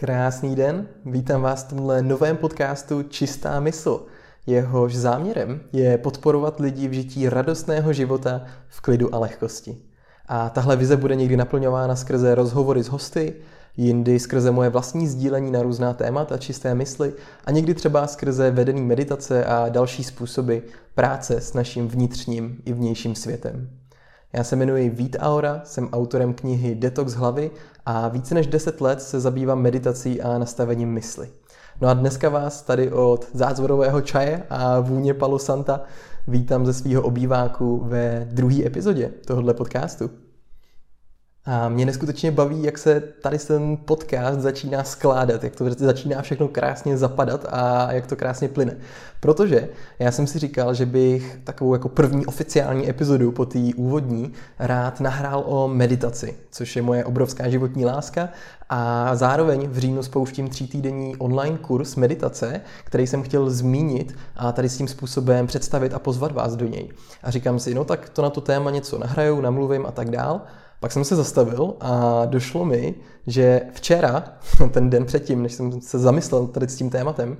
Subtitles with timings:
[0.00, 4.06] Krásný den, vítám vás v tomhle novém podcastu Čistá mysl.
[4.46, 9.76] Jehož záměrem je podporovat lidi v žití radostného života v klidu a lehkosti.
[10.26, 13.34] A tahle vize bude někdy naplňována skrze rozhovory s hosty,
[13.76, 17.12] jindy skrze moje vlastní sdílení na různá témata čisté mysli
[17.44, 20.58] a někdy třeba skrze vedený meditace a další způsoby
[20.94, 23.70] práce s naším vnitřním i vnějším světem.
[24.32, 27.50] Já se jmenuji Vít Aura, jsem autorem knihy Detox hlavy
[27.90, 31.28] a více než 10 let se zabývám meditací a nastavením mysli.
[31.80, 35.80] No a dneska vás tady od zázvorového čaje a vůně Palo Santa
[36.26, 40.10] vítám ze svého obýváku ve druhé epizodě tohohle podcastu.
[41.50, 46.48] A mě neskutečně baví, jak se tady ten podcast začíná skládat, jak to začíná všechno
[46.48, 48.76] krásně zapadat a jak to krásně plyne.
[49.20, 54.32] Protože já jsem si říkal, že bych takovou jako první oficiální epizodu po té úvodní
[54.58, 58.28] rád nahrál o meditaci, což je moje obrovská životní láska
[58.68, 64.68] a zároveň v říjnu spouštím týdenní online kurz meditace, který jsem chtěl zmínit a tady
[64.68, 66.88] s tím způsobem představit a pozvat vás do něj.
[67.22, 70.40] A říkám si, no tak to na to téma něco nahraju, namluvím a tak dál.
[70.80, 72.94] Pak jsem se zastavil a došlo mi,
[73.26, 74.24] že včera,
[74.70, 77.36] ten den předtím, než jsem se zamyslel tady s tím tématem,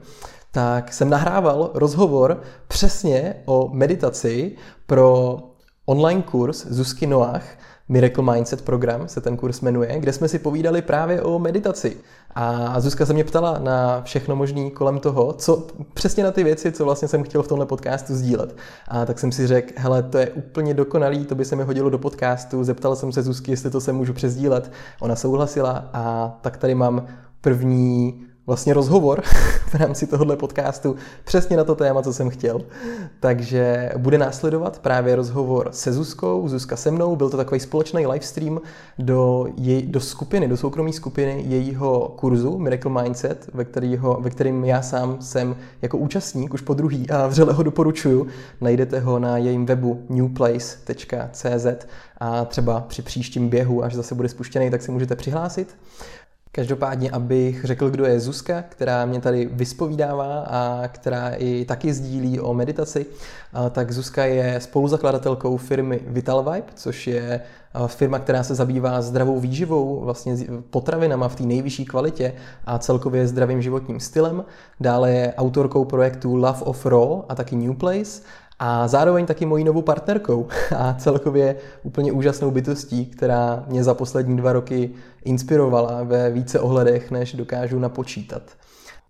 [0.53, 5.39] tak jsem nahrával rozhovor přesně o meditaci pro
[5.87, 10.83] online kurz Zuzky Noach, Miracle Mindset program se ten kurz jmenuje, kde jsme si povídali
[10.83, 11.97] právě o meditaci.
[12.35, 16.73] A Zuzka se mě ptala na všechno možné kolem toho, co přesně na ty věci,
[16.73, 18.57] co vlastně jsem chtěl v tomhle podcastu sdílet.
[18.89, 21.91] A tak jsem si řekl, hele, to je úplně dokonalý, to by se mi hodilo
[21.91, 22.65] do podcastu.
[22.65, 24.73] Zeptal jsem se Zuzky, jestli to se můžu přezdílet.
[25.01, 27.07] Ona souhlasila a tak tady mám
[27.41, 29.23] první vlastně rozhovor
[29.67, 32.61] v rámci tohohle podcastu přesně na to téma, co jsem chtěl.
[33.21, 38.61] Takže bude následovat právě rozhovor se Zuzkou, Zuzka se mnou, byl to takový společný livestream
[38.99, 44.65] do, jej, do skupiny, do soukromé skupiny jejího kurzu Miracle Mindset, ve, kterýho, ve kterým
[44.65, 48.27] já sám jsem jako účastník už po druhý a vřele ho doporučuju.
[48.61, 51.67] Najdete ho na jejím webu newplace.cz
[52.19, 55.77] a třeba při příštím běhu, až zase bude spuštěný, tak se můžete přihlásit.
[56.59, 62.41] Každopádně, abych řekl, kdo je Zuzka, která mě tady vyspovídává a která i taky sdílí
[62.41, 63.07] o meditaci,
[63.71, 67.41] tak Zuzka je spoluzakladatelkou firmy Vital Vibe, což je
[67.87, 70.37] firma, která se zabývá zdravou výživou, vlastně
[70.71, 72.33] potravinama v té nejvyšší kvalitě
[72.65, 74.45] a celkově zdravým životním stylem.
[74.81, 78.23] Dále je autorkou projektu Love of Raw a taky New Place
[78.59, 80.47] a zároveň taky mojí novou partnerkou
[80.77, 84.91] a celkově úplně úžasnou bytostí, která mě za poslední dva roky
[85.25, 88.43] inspirovala ve více ohledech, než dokážu napočítat.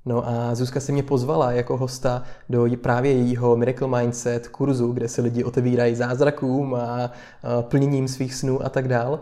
[0.07, 5.09] No a Zuzka se mě pozvala jako hosta do právě jejího Miracle Mindset kurzu, kde
[5.09, 7.11] se lidi otevírají zázrakům a
[7.61, 9.21] plněním svých snů a tak dál.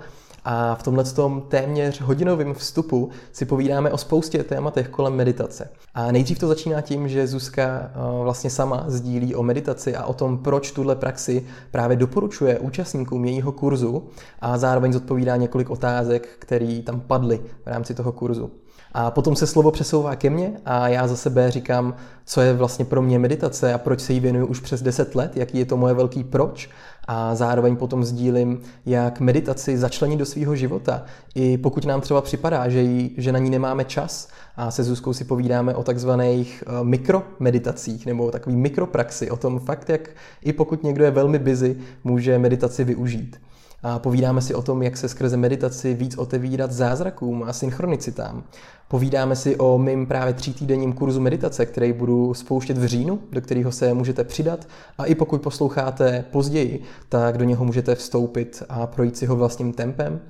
[0.49, 1.05] A v tomhle
[1.49, 5.69] téměř hodinovém vstupu si povídáme o spoustě tématech kolem meditace.
[5.95, 10.15] A nejdřív to začíná tím, že Zuzka eh, vlastně sama sdílí o meditaci a o
[10.15, 14.09] tom, proč tuhle praxi právě doporučuje účastníkům jejího kurzu
[14.41, 18.51] a zároveň zodpovídá několik otázek, které tam padly v rámci toho kurzu.
[18.99, 22.85] A potom se slovo přesouvá ke mně a já za sebe říkám, co je vlastně
[22.85, 25.77] pro mě meditace a proč se jí věnuju už přes 10 let, jaký je to
[25.77, 26.71] moje velký proč
[27.09, 31.05] a zároveň potom sdílím, jak meditaci začlenit do svého života.
[31.35, 35.13] I pokud nám třeba připadá, že, jí, že na ní nemáme čas a se Zuzkou
[35.13, 40.11] si povídáme o takzvaných eh, mikromeditacích nebo takový mikropraxi, o tom fakt, jak
[40.43, 43.41] i pokud někdo je velmi busy, může meditaci využít.
[43.89, 48.45] A povídáme si o tom, jak se skrze meditaci víc otevírat zázrakům a synchronicitám.
[48.89, 53.73] Povídáme si o mým právě týdenním kurzu meditace, který budu spouštět v říjnu, do kterého
[53.73, 54.69] se můžete přidat.
[54.99, 59.73] A i pokud posloucháte později, tak do něho můžete vstoupit a projít si ho vlastním
[59.73, 60.21] tempem.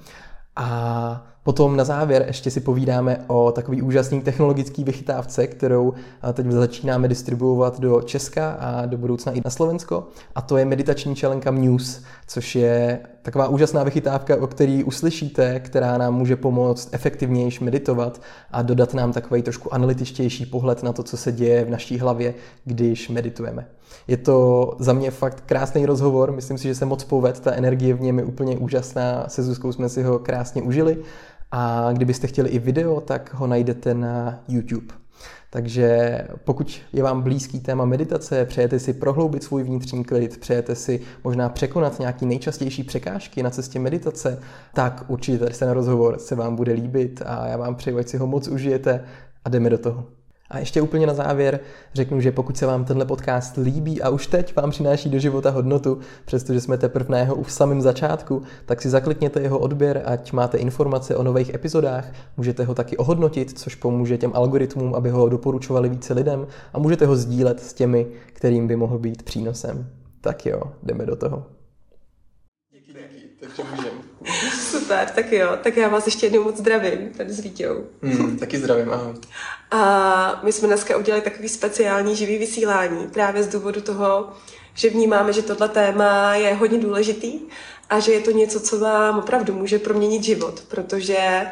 [0.57, 5.93] A potom na závěr ještě si povídáme o takový úžasný technologický vychytávce, kterou
[6.33, 10.09] teď začínáme distribuovat do Česka a do budoucna i na Slovensko.
[10.35, 15.99] A to je meditační čelenka Muse, což je taková úžasná vychytávka, o který uslyšíte, která
[15.99, 18.21] nám může pomoct efektivněji meditovat
[18.51, 22.35] a dodat nám takový trošku analytičtější pohled na to, co se děje v naší hlavě,
[22.65, 23.67] když meditujeme.
[24.09, 27.95] Je to za mě fakt krásný rozhovor, myslím si, že se moc poved, ta energie
[27.95, 30.99] v něm je úplně úžasná, se Zuzkou jsme si ho krásně užili
[31.53, 35.06] a kdybyste chtěli i video, tak ho najdete na YouTube.
[35.57, 41.01] Takže pokud je vám blízký téma meditace, přejete si prohloubit svůj vnitřní klid, přejete si
[41.25, 44.39] možná překonat nějaký nejčastější překážky na cestě meditace,
[44.75, 48.09] tak určitě tady se na rozhovor se vám bude líbit a já vám přeju, ať
[48.09, 49.05] si ho moc užijete
[49.45, 50.05] a jdeme do toho.
[50.51, 51.61] A ještě úplně na závěr
[51.95, 55.51] řeknu, že pokud se vám tenhle podcast líbí a už teď vám přináší do života
[55.51, 60.33] hodnotu, přestože jsme teprve na jeho v samém začátku, tak si zaklikněte jeho odběr, ať
[60.33, 65.29] máte informace o nových epizodách, můžete ho taky ohodnotit, což pomůže těm algoritmům, aby ho
[65.29, 69.87] doporučovali více lidem a můžete ho sdílet s těmi, kterým by mohl být přínosem.
[70.21, 71.56] Tak jo, jdeme do toho.
[73.41, 73.99] Takže můžeme.
[74.71, 77.85] Super, tak jo, tak já vás ještě jednou moc zdravím, tady s Vítěou.
[78.03, 79.15] Mm, taky zdravím, ahoj.
[79.71, 84.33] A my jsme dneska udělali takový speciální živý vysílání, právě z důvodu toho,
[84.75, 87.41] že vnímáme, že tohle téma je hodně důležitý
[87.91, 91.47] a že je to něco, co vám opravdu může proměnit život, protože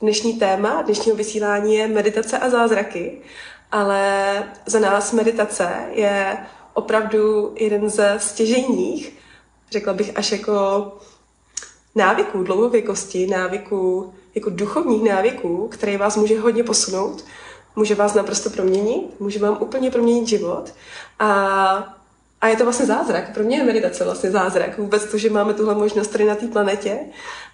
[0.00, 3.18] dnešní téma dnešního vysílání je meditace a zázraky,
[3.72, 6.38] ale za nás meditace je
[6.74, 9.12] opravdu jeden ze stěžejních,
[9.70, 10.92] řekla bych až jako
[11.96, 17.24] návyků dlouhověkosti, návyků, jako duchovních návyků, které vás může hodně posunout,
[17.76, 20.74] může vás naprosto proměnit, může vám úplně proměnit život.
[21.18, 21.28] A,
[22.40, 23.34] a je to vlastně zázrak.
[23.34, 24.78] Pro mě je meditace vlastně zázrak.
[24.78, 26.98] Vůbec to, že máme tuhle možnost tady na té planetě.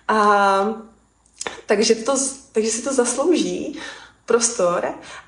[0.09, 0.75] A
[1.67, 2.15] takže, to,
[2.53, 3.79] takže si to zaslouží
[4.27, 4.85] prostor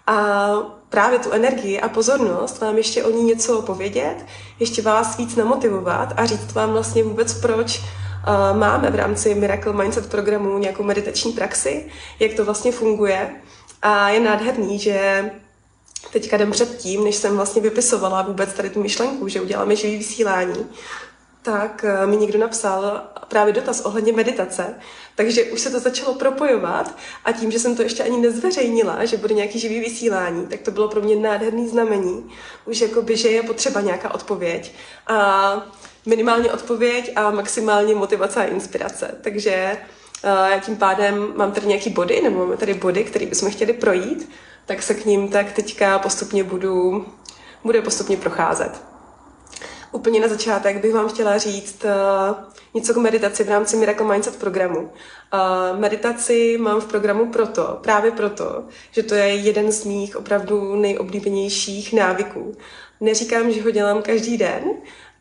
[0.06, 0.48] a
[0.88, 4.16] právě tu energii a pozornost vám ještě o ní něco povědět,
[4.60, 7.80] ještě vás víc namotivovat a říct vám vlastně vůbec proč
[8.52, 11.86] máme v rámci Miracle Mindset programu nějakou meditační praxi,
[12.20, 13.30] jak to vlastně funguje.
[13.82, 15.30] A je nádherný, že
[16.12, 19.96] teďka jdem před tím, než jsem vlastně vypisovala vůbec tady tu myšlenku, že uděláme živý
[19.96, 20.66] vysílání,
[21.42, 24.74] tak eh, mi někdo napsal právě dotaz ohledně meditace,
[25.14, 29.16] takže už se to začalo propojovat a tím, že jsem to ještě ani nezveřejnila, že
[29.16, 32.30] bude nějaký živý vysílání, tak to bylo pro mě nádherný znamení.
[32.66, 34.72] Už jakoby, že je potřeba nějaká odpověď.
[35.06, 35.66] A
[36.06, 39.14] minimálně odpověď a maximálně motivace a inspirace.
[39.22, 39.76] Takže
[40.22, 44.30] já tím pádem mám tady nějaký body, nebo máme tady body, které bychom chtěli projít,
[44.66, 47.06] tak se k ním tak teďka postupně budu,
[47.64, 48.82] budu postupně procházet.
[49.92, 52.36] Úplně na začátek bych vám chtěla říct uh,
[52.74, 54.80] něco k meditaci v rámci Miracle Mindset programu.
[54.80, 60.74] Uh, meditaci mám v programu proto, právě proto, že to je jeden z mých opravdu
[60.74, 62.56] nejoblíbenějších návyků.
[63.00, 64.62] Neříkám, že ho dělám každý den,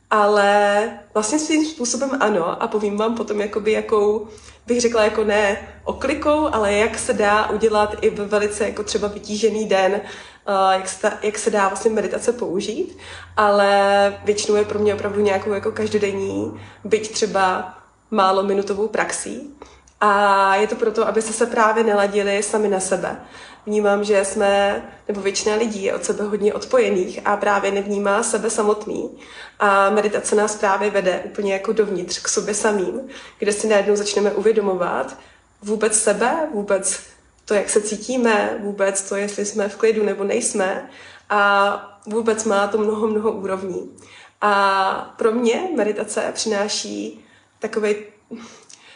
[0.09, 4.27] ale vlastně svým způsobem ano a povím vám potom, jakoby, jakou
[4.67, 9.07] bych řekla jako ne oklikou, ale jak se dá udělat i ve velice jako třeba
[9.07, 12.97] vytížený den, uh, jak, se, jak se dá vlastně meditace použít,
[13.37, 17.73] ale většinou je pro mě opravdu nějakou jako každodenní, byť třeba
[18.11, 19.57] málo minutovou praxí.
[20.01, 23.17] A je to proto, aby se se právě neladili sami na sebe.
[23.65, 28.49] Vnímám, že jsme, nebo většina lidí je od sebe hodně odpojených a právě nevnímá sebe
[28.49, 29.19] samotný.
[29.59, 33.01] A meditace nás právě vede úplně jako dovnitř k sobě samým,
[33.39, 35.17] kde si najednou začneme uvědomovat
[35.61, 36.99] vůbec sebe, vůbec
[37.45, 40.89] to, jak se cítíme, vůbec to, jestli jsme v klidu nebo nejsme.
[41.29, 43.97] A vůbec má to mnoho, mnoho úrovní.
[44.41, 47.25] A pro mě meditace přináší
[47.59, 47.95] takový,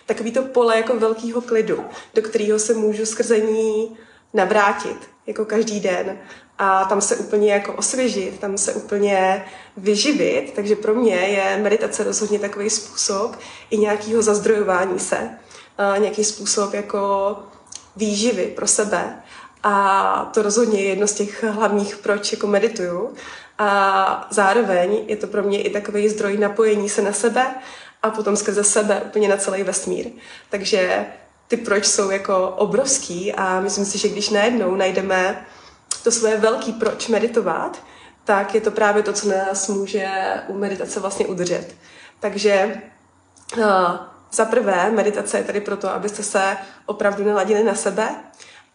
[0.06, 3.98] takový to pole jako velkého klidu, do kterého se můžu skrze ní
[4.34, 6.18] navrátit, jako každý den.
[6.58, 9.46] A tam se úplně jako osvěžit, tam se úplně
[9.78, 10.54] vyživit.
[10.56, 13.36] Takže pro mě je meditace rozhodně takový způsob
[13.70, 15.30] i nějakého zazdrojování se.
[15.78, 17.36] A nějaký způsob jako
[17.96, 19.22] výživy pro sebe.
[19.64, 23.14] A to rozhodně je jedno z těch hlavních, proč jako medituju.
[23.58, 27.56] A zároveň je to pro mě i takový zdroj napojení se na sebe
[28.04, 30.06] a potom skrze sebe úplně na celý vesmír.
[30.50, 31.06] Takže
[31.48, 35.46] ty proč jsou jako obrovský a myslím si, že když najednou najdeme
[36.04, 37.84] to svoje velký proč meditovat,
[38.24, 40.10] tak je to právě to, co nás může
[40.48, 41.76] u meditace vlastně udržet.
[42.20, 42.82] Takže
[43.58, 43.64] uh,
[44.32, 48.10] za prvé, meditace je tady proto, abyste se opravdu naladili na sebe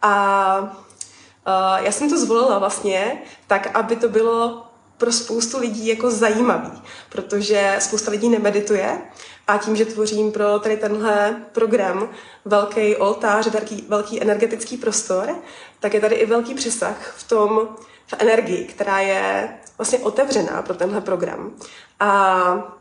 [0.02, 4.66] a uh, já jsem to zvolila vlastně tak, aby to bylo
[5.02, 8.98] pro spoustu lidí jako zajímavý, protože spousta lidí nemedituje
[9.46, 12.08] a tím, že tvořím pro tady tenhle program
[12.44, 15.34] velký oltář, velký, velký energetický prostor,
[15.80, 17.68] tak je tady i velký přesah v tom,
[18.06, 21.52] v energii, která je vlastně otevřená pro tenhle program.
[22.00, 22.78] A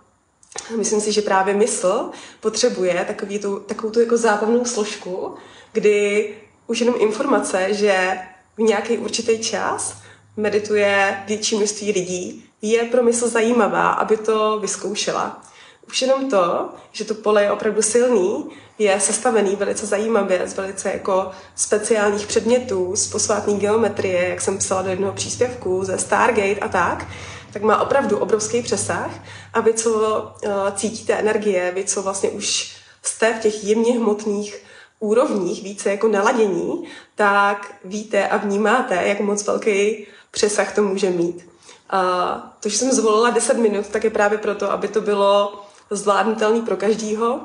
[0.77, 2.09] myslím si, že právě mysl
[2.39, 5.35] potřebuje takový tu, takovou tu jako zábavnou složku,
[5.73, 6.35] kdy
[6.67, 8.17] už jenom informace, že
[8.57, 10.01] v nějaký určitý čas
[10.37, 15.41] medituje větší množství lidí, je pro mysl zajímavá, aby to vyzkoušela.
[15.87, 18.45] Už jenom to, že to pole je opravdu silný,
[18.79, 24.81] je sestavený velice zajímavě z velice jako speciálních předmětů, z posvátní geometrie, jak jsem psala
[24.81, 27.07] do jednoho příspěvku, ze Stargate a tak,
[27.53, 29.11] tak má opravdu obrovský přesah
[29.53, 34.63] a vy, co uh, cítíte energie, vy, co vlastně už jste v těch jemně hmotných
[34.99, 36.83] úrovních, více jako naladění,
[37.15, 41.49] tak víte a vnímáte, jak moc velký přesah to může mít.
[41.89, 46.61] A to, že jsem zvolila 10 minut, tak je právě proto, aby to bylo zvládnutelné
[46.61, 47.39] pro každýho,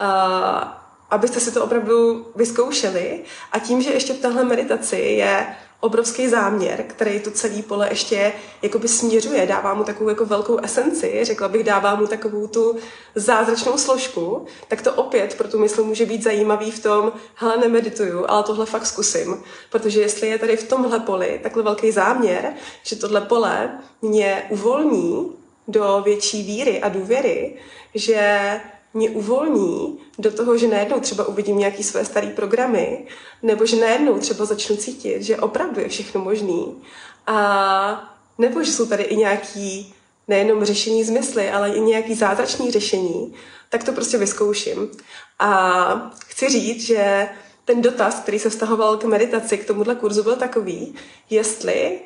[0.00, 0.78] a
[1.10, 3.24] abyste si to opravdu vyzkoušeli.
[3.52, 8.32] A tím, že ještě v téhle meditaci je obrovský záměr, který to celé pole ještě
[8.62, 12.76] jakoby směřuje, dává mu takovou jako velkou esenci, řekla bych, dává mu takovou tu
[13.14, 18.24] zázračnou složku, tak to opět pro tu mysl může být zajímavý v tom, hele, nemedituju,
[18.28, 19.42] ale tohle fakt zkusím.
[19.70, 25.32] Protože jestli je tady v tomhle poli takhle velký záměr, že tohle pole mě uvolní
[25.68, 27.56] do větší víry a důvěry,
[27.94, 28.60] že
[28.94, 33.06] mě uvolní do toho, že najednou třeba uvidím nějaký své staré programy,
[33.42, 36.82] nebo že najednou třeba začnu cítit, že opravdu je všechno možný.
[37.26, 39.94] A nebo že jsou tady i nějaký
[40.28, 43.34] nejenom řešení zmysly, ale i nějaký zázračný řešení,
[43.68, 44.90] tak to prostě vyzkouším.
[45.38, 47.28] A chci říct, že
[47.64, 50.94] ten dotaz, který se vztahoval k meditaci, k tomuhle kurzu, byl takový,
[51.30, 52.00] jestli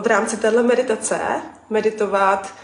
[0.00, 1.20] v rámci téhle meditace
[1.70, 2.54] meditovat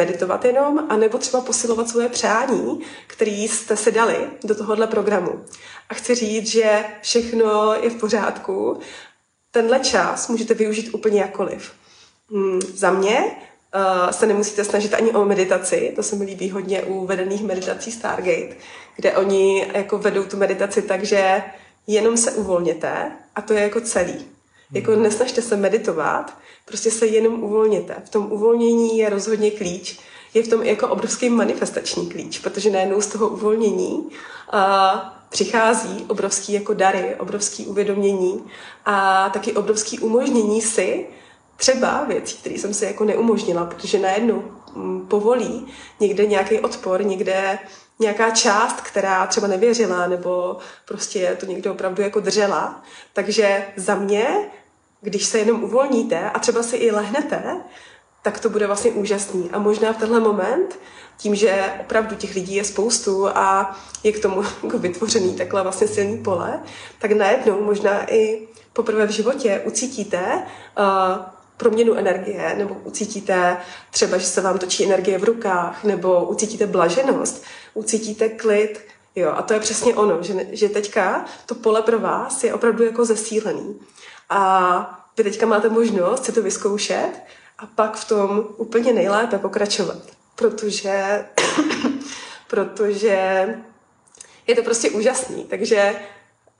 [0.00, 5.44] meditovat jenom, anebo třeba posilovat svoje přání, který jste si dali do tohohle programu.
[5.88, 8.80] A chci říct, že všechno je v pořádku.
[9.50, 11.72] Tenhle čas můžete využít úplně jakoliv.
[12.30, 16.82] Hmm, za mě uh, se nemusíte snažit ani o meditaci, to se mi líbí hodně
[16.82, 18.56] u vedených meditací Stargate,
[18.96, 21.42] kde oni jako vedou tu meditaci tak, že
[21.86, 24.39] jenom se uvolněte a to je jako celý.
[24.72, 27.96] Jako nesnažte se meditovat, prostě se jenom uvolněte.
[28.04, 29.98] V tom uvolnění je rozhodně klíč.
[30.34, 34.08] Je v tom jako obrovský manifestační klíč, protože najednou z toho uvolnění
[34.50, 38.44] a, přichází obrovský jako dary, obrovský uvědomění
[38.84, 41.06] a taky obrovský umožnění si
[41.56, 45.66] třeba věcí, které jsem si jako neumožnila, protože najednou mm, povolí
[46.00, 47.58] někde nějaký odpor, někde
[47.98, 52.82] nějaká část, která třeba nevěřila, nebo prostě to někdo opravdu jako držela.
[53.12, 54.50] Takže za mě
[55.00, 57.60] když se jenom uvolníte a třeba si i lehnete,
[58.22, 59.50] tak to bude vlastně úžasný.
[59.52, 60.78] A možná v tenhle moment,
[61.16, 65.88] tím, že opravdu těch lidí je spoustu a je k tomu jako vytvořený takhle vlastně
[65.88, 66.62] silný pole,
[66.98, 70.42] tak najednou možná i poprvé v životě ucítíte
[70.78, 71.24] uh,
[71.56, 73.56] proměnu energie, nebo ucítíte
[73.90, 78.80] třeba, že se vám točí energie v rukách, nebo ucítíte blaženost, ucítíte klid,
[79.16, 82.84] Jo, a to je přesně ono, že, že teďka to pole pro vás je opravdu
[82.84, 83.80] jako zesílený.
[84.30, 87.12] A vy teďka máte možnost si to vyzkoušet
[87.58, 89.96] a pak v tom úplně nejlépe pokračovat.
[90.34, 91.24] Protože,
[92.48, 93.46] protože
[94.46, 95.44] je to prostě úžasný.
[95.44, 95.94] Takže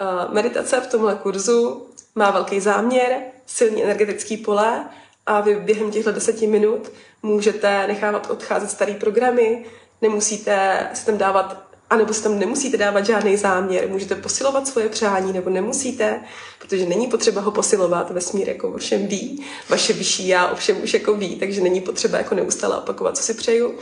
[0.00, 4.84] uh, meditace v tomhle kurzu má velký záměr, silný energetický pole
[5.26, 9.64] a vy během těchto deseti minut můžete nechávat odcházet starý programy,
[10.02, 14.88] nemusíte si tam dávat a nebo si tam nemusíte dávat žádný záměr, můžete posilovat svoje
[14.88, 16.20] přání, nebo nemusíte,
[16.59, 20.82] protože není potřeba ho posilovat, vesmír jako o všem ví, vaše vyšší já o všem
[20.82, 23.78] už jako ví, takže není potřeba jako neustále opakovat, co si přeju.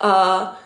[0.00, 0.60] A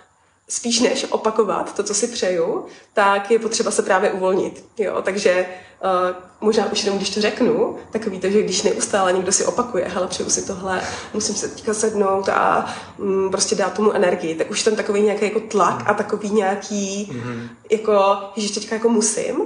[0.49, 4.65] spíš než opakovat to, co si přeju, tak je potřeba se právě uvolnit.
[4.79, 5.03] Jo?
[5.03, 5.47] Takže
[5.85, 9.88] uh, možná už jenom když to řeknu, tak víte, že když neustále někdo si opakuje,
[9.88, 10.83] hele, přeju si tohle,
[11.14, 15.25] musím se teďka sednout a um, prostě dát tomu energii, tak už tam takový nějaký
[15.25, 17.49] jako tlak a takový nějaký, mm-hmm.
[17.71, 19.37] jako, že teďka jako musím.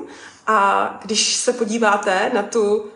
[0.47, 2.87] A když se podíváte na tu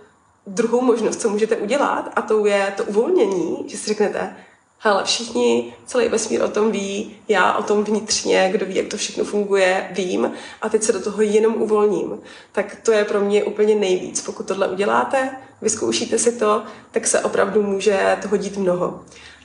[0.46, 4.36] druhou možnost, co můžete udělat, a to je to uvolnění, že si řeknete,
[4.84, 8.96] hele, všichni, celý vesmír o tom ví, já o tom vnitřně, kdo ví, jak to
[8.96, 12.20] všechno funguje, vím a teď se do toho jenom uvolním.
[12.52, 14.20] Tak to je pro mě úplně nejvíc.
[14.20, 15.30] Pokud tohle uděláte,
[15.62, 19.04] vyzkoušíte si to, tak se opravdu může toho dít mnoho.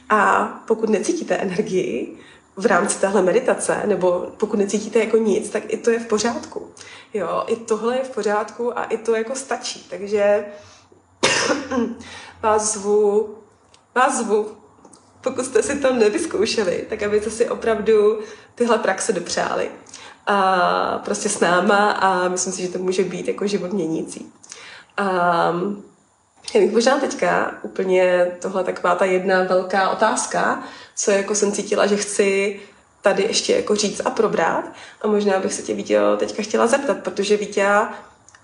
[0.10, 2.18] A pokud necítíte energii
[2.56, 6.72] v rámci téhle meditace, nebo pokud necítíte jako nic, tak i to je v pořádku.
[7.14, 9.86] Jo, i tohle je v pořádku a i to jako stačí.
[9.90, 10.46] Takže
[12.42, 13.36] vás zvu,
[13.96, 14.59] vás zvu
[15.22, 18.20] pokud jste si to nevyzkoušeli, tak abyste si opravdu
[18.56, 19.72] tyhle praxe dopřáli.
[20.28, 24.32] A prostě s náma a myslím si, že to může být jako život měnící.
[24.98, 25.04] A
[26.54, 30.64] já bych možná teďka úplně tohle taková ta jedna velká otázka,
[30.96, 32.60] co jako jsem cítila, že chci
[33.02, 34.66] tady ještě jako říct a probrat.
[35.02, 37.68] A možná bych se tě Vítě teďka chtěla zeptat, protože Vítě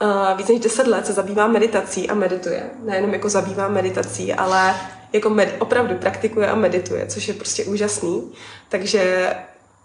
[0.02, 2.70] uh, víc než 10 let se zabývá meditací a medituje.
[2.80, 4.76] Nejenom jako zabývá meditací, ale
[5.16, 8.32] jako med, opravdu praktikuje a medituje, což je prostě úžasný.
[8.70, 9.34] Takže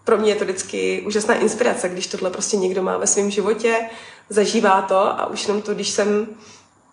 [0.05, 3.77] pro mě je to vždycky úžasná inspirace, když tohle prostě někdo má ve svém životě,
[4.29, 6.27] zažívá to a už jenom to, když jsem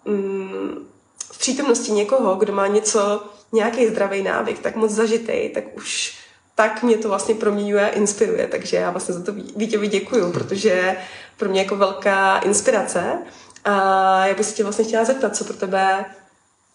[0.06, 0.88] mm,
[1.32, 6.18] v přítomnosti někoho, kdo má něco, nějaký zdravý návyk, tak moc zažitej, tak už
[6.56, 8.48] tak mě to vlastně proměňuje a inspiruje.
[8.48, 10.98] Takže já vlastně za to Vítěvi děkuju, protože
[11.38, 13.20] pro mě jako velká inspirace.
[13.66, 16.06] A já bych se tě vlastně chtěla zeptat, co pro tebe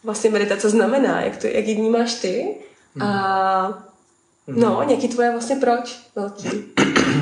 [0.05, 2.55] vlastně meditace znamená, jak, to, jak ji vnímáš ty
[3.01, 3.83] a
[4.47, 4.89] no, mhm.
[4.89, 6.49] nějaký tvoje vlastně proč velký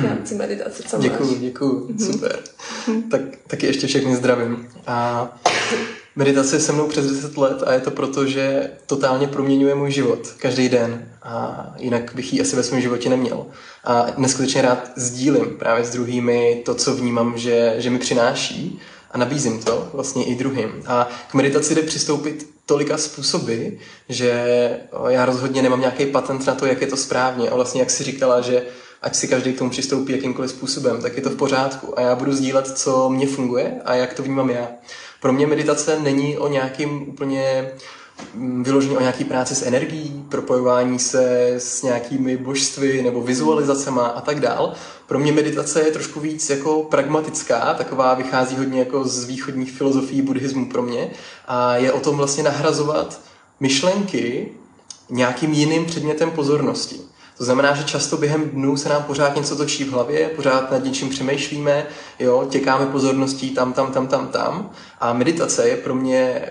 [0.01, 1.39] v rámci meditace, co děkuju, máš?
[1.39, 2.11] Děkuju, mm-hmm.
[2.11, 2.39] super.
[3.11, 4.69] tak, taky ještě všechny zdravím.
[4.87, 5.27] A
[6.15, 9.91] meditace je se mnou přes 10 let a je to proto, že totálně proměňuje můj
[9.91, 13.45] život každý den a jinak bych ji asi ve svém životě neměl.
[13.83, 18.79] A neskutečně rád sdílím právě s druhými to, co vnímám, že, že mi přináší
[19.11, 20.83] a nabízím to vlastně i druhým.
[20.87, 23.67] A k meditaci jde přistoupit tolika způsoby,
[24.09, 24.31] že
[25.07, 27.49] já rozhodně nemám nějaký patent na to, jak je to správně.
[27.49, 28.65] A vlastně, jak si říkala, že
[29.01, 31.99] ať si každý k tomu přistoupí jakýmkoliv způsobem, tak je to v pořádku.
[31.99, 34.67] A já budu sdílet, co mně funguje a jak to vnímám já.
[35.21, 37.71] Pro mě meditace není o nějakým úplně
[38.61, 44.39] vyloženě o nějaký práci s energií, propojování se s nějakými božstvy nebo vizualizacema a tak
[44.39, 44.73] dál.
[45.07, 50.21] Pro mě meditace je trošku víc jako pragmatická, taková vychází hodně jako z východních filozofií
[50.21, 51.09] buddhismu pro mě
[51.47, 53.21] a je o tom vlastně nahrazovat
[53.59, 54.51] myšlenky
[55.09, 56.95] nějakým jiným předmětem pozornosti.
[57.37, 60.83] To znamená, že často během dnů se nám pořád něco točí v hlavě, pořád nad
[60.83, 61.87] něčím přemýšlíme,
[62.19, 64.71] jo, těkáme pozorností tam, tam, tam, tam, tam.
[64.99, 66.41] A meditace je pro mě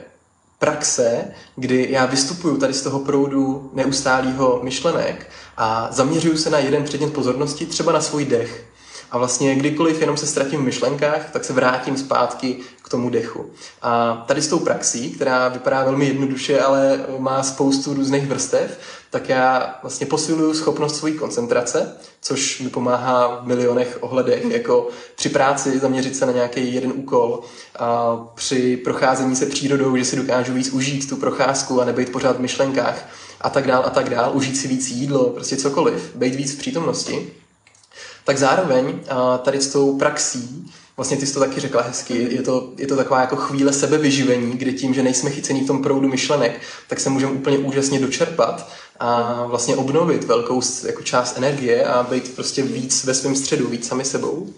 [0.61, 1.25] praxe,
[1.57, 7.13] kdy já vystupuju tady z toho proudu neustálého myšlenek a zaměřuju se na jeden předmět
[7.13, 8.65] pozornosti, třeba na svůj dech.
[9.11, 13.51] A vlastně kdykoliv jenom se ztratím v myšlenkách, tak se vrátím zpátky k tomu dechu.
[13.83, 18.79] A tady s tou praxí, která vypadá velmi jednoduše, ale má spoustu různých vrstev,
[19.11, 25.29] tak já vlastně posiluju schopnost svojí koncentrace, což mi pomáhá v milionech ohledech, jako při
[25.29, 27.41] práci zaměřit se na nějaký jeden úkol,
[27.79, 32.37] a při procházení se přírodou, že si dokážu víc užít tu procházku a nebejt pořád
[32.37, 33.09] v myšlenkách
[33.41, 36.59] a tak dál a tak dál, užít si víc jídlo, prostě cokoliv, být víc v
[36.59, 37.33] přítomnosti.
[38.25, 39.01] Tak zároveň
[39.43, 42.97] tady s tou praxí, vlastně ty jsi to taky řekla hezky, je to, je to
[42.97, 47.11] taková jako chvíle sebevyživení, kdy tím, že nejsme chycení v tom proudu myšlenek, tak se
[47.11, 53.05] můžeme úplně úžasně dočerpat a vlastně obnovit velkou jako část energie a být prostě víc
[53.05, 54.49] ve svém středu, víc sami sebou.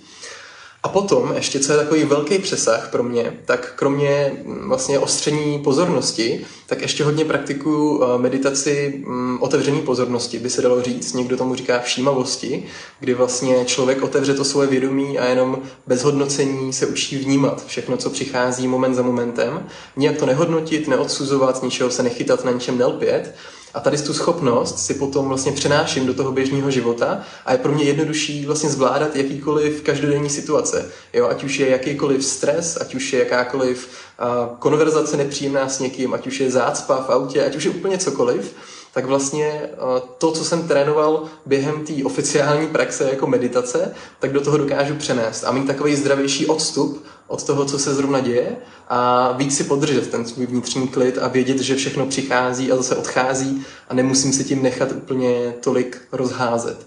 [0.84, 5.58] A potom ještě, co je takový velký přesah pro mě, tak kromě mm, vlastně ostření
[5.58, 11.12] pozornosti, tak ještě hodně praktikuju eh, meditaci mm, otevření pozornosti, by se dalo říct.
[11.12, 12.64] Někdo tomu říká všímavosti,
[13.00, 17.96] kdy vlastně člověk otevře to svoje vědomí a jenom bez hodnocení se učí vnímat všechno,
[17.96, 19.66] co přichází moment za momentem.
[19.96, 23.34] Nijak to nehodnotit, neodsuzovat, ničeho se nechytat, na ničem nelpět,
[23.74, 27.72] a tady tu schopnost si potom vlastně přenáším do toho běžného života a je pro
[27.72, 30.90] mě jednodušší vlastně zvládat jakýkoliv každodenní situace.
[31.12, 36.14] Jo, ať už je jakýkoliv stres, ať už je jakákoliv uh, konverzace nepříjemná s někým,
[36.14, 38.54] ať už je zácpa v autě, ať už je úplně cokoliv,
[38.92, 39.70] tak vlastně
[40.18, 45.44] to, co jsem trénoval během té oficiální praxe jako meditace, tak do toho dokážu přenést
[45.44, 48.56] a mít takový zdravější odstup od toho, co se zrovna děje
[48.88, 52.96] a víc si podržet ten svůj vnitřní klid a vědět, že všechno přichází a zase
[52.96, 56.86] odchází a nemusím se tím nechat úplně tolik rozházet.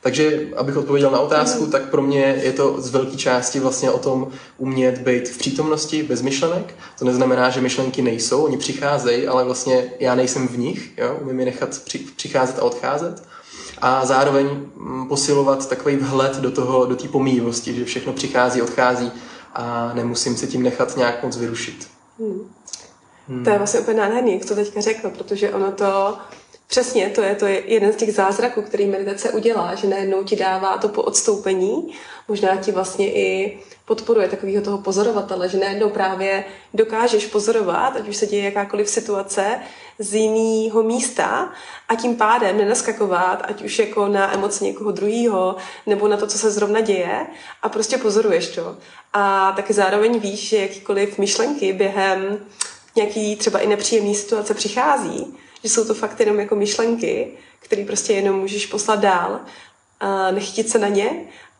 [0.00, 3.98] Takže, abych odpověděl na otázku, tak pro mě je to z velké části vlastně o
[3.98, 4.28] tom
[4.58, 6.74] umět být v přítomnosti bez myšlenek.
[6.98, 11.18] To neznamená, že myšlenky nejsou, oni přicházejí, ale vlastně já nejsem v nich, jo?
[11.22, 11.80] umím je nechat
[12.16, 13.22] přicházet a odcházet.
[13.78, 19.12] A zároveň mm, posilovat takový vhled do toho, do té pomíjivosti, že všechno přichází, odchází
[19.54, 21.88] a nemusím se tím nechat nějak moc vyrušit.
[22.18, 22.50] Hmm.
[23.28, 23.44] Hmm.
[23.44, 26.18] To je vlastně úplně nádherný, jak to teďka řekl, protože ono to
[26.74, 30.36] Přesně, to je, to je jeden z těch zázraků, který meditace udělá, že najednou ti
[30.36, 31.94] dává to po odstoupení,
[32.28, 38.16] možná ti vlastně i podporuje takového toho pozorovatele, že najednou právě dokážeš pozorovat, ať už
[38.16, 39.60] se děje jakákoliv situace,
[39.98, 41.52] z jiného místa
[41.88, 45.56] a tím pádem nenaskakovat, ať už jako na emoce někoho druhého,
[45.86, 47.26] nebo na to, co se zrovna děje
[47.62, 48.76] a prostě pozoruješ to.
[49.12, 52.38] A taky zároveň víš, že jakýkoliv myšlenky během
[52.96, 57.28] nějaký třeba i nepříjemný situace přichází, že jsou to fakt jenom jako myšlenky,
[57.60, 59.40] které prostě jenom můžeš poslat dál,
[60.00, 61.10] a nechytit se na ně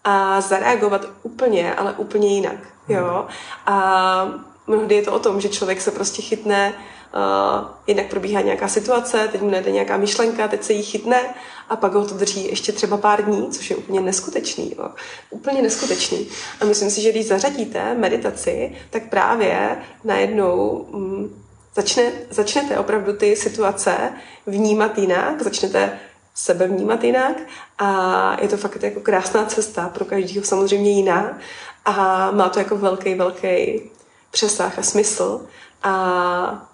[0.04, 2.58] a zareagovat úplně, ale úplně jinak.
[2.88, 3.26] Jo?
[3.66, 4.28] A
[4.66, 6.74] mnohdy je to o tom, že člověk se prostě chytne
[7.14, 11.34] Uh, jednak probíhá nějaká situace, teď mu najde nějaká myšlenka, teď se jí chytne
[11.68, 14.74] a pak ho to drží ještě třeba pár dní, což je úplně neskutečný.
[14.78, 14.90] Jo.
[15.30, 16.28] Úplně neskutečný.
[16.60, 21.43] A myslím si, že když zařadíte meditaci, tak právě najednou mm,
[21.76, 24.12] začne, začnete opravdu ty situace
[24.46, 25.98] vnímat jinak, začnete
[26.34, 27.36] sebe vnímat jinak
[27.78, 31.38] a je to fakt jako krásná cesta pro každého samozřejmě jiná
[31.84, 33.82] a má to jako velký, velký
[34.30, 35.46] přesah a smysl
[35.82, 36.68] a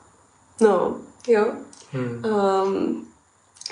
[0.60, 0.96] no,
[1.28, 1.52] jo.
[1.92, 2.24] Hmm.
[2.24, 3.06] Um,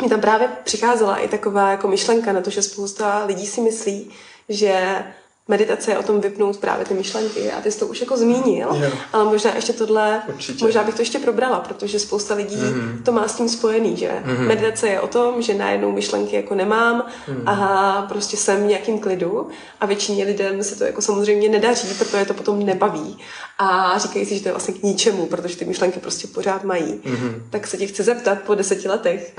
[0.02, 4.10] mi tam právě přicházela i taková jako myšlenka na to, že spousta lidí si myslí,
[4.48, 5.04] že
[5.48, 8.68] meditace je o tom vypnout právě ty myšlenky a ty jsi to už jako zmínil,
[8.82, 8.90] Jo.
[9.12, 10.64] ale možná ještě tohle, Určitě.
[10.64, 13.02] možná bych to ještě probrala, protože spousta lidí Mhm.
[13.04, 17.06] to má s tím spojený, že meditace je o tom, že najednou myšlenky jako nemám
[17.28, 17.42] Mhm.
[17.48, 19.48] a prostě jsem v nějakým klidu
[19.80, 23.18] a většině lidem se to jako samozřejmě nedaří, protože to potom nebaví
[23.58, 27.00] a říkají si, že to je vlastně k ničemu, protože ty myšlenky prostě pořád mají.
[27.04, 27.42] Mhm.
[27.50, 29.32] Tak se tě chci zeptat po deseti letech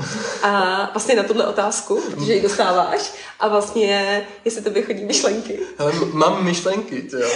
[0.44, 5.60] a vlastně na tuhle otázku, protože ji dostáváš a vlastně jestli to chodí myšlenky.
[5.80, 7.28] M- mám myšlenky, to jo,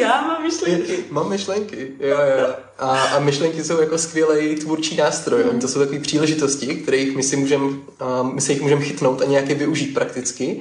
[0.00, 1.04] já mám myšlenky.
[1.10, 2.54] Mám myšlenky, jo, jo.
[2.78, 5.44] A, a myšlenky jsou jako skvělý tvůrčí nástroj.
[5.50, 9.22] Oni to jsou takové příležitosti, kterých my si můžem, a my se jich můžeme chytnout
[9.22, 10.60] a nějaké využít prakticky.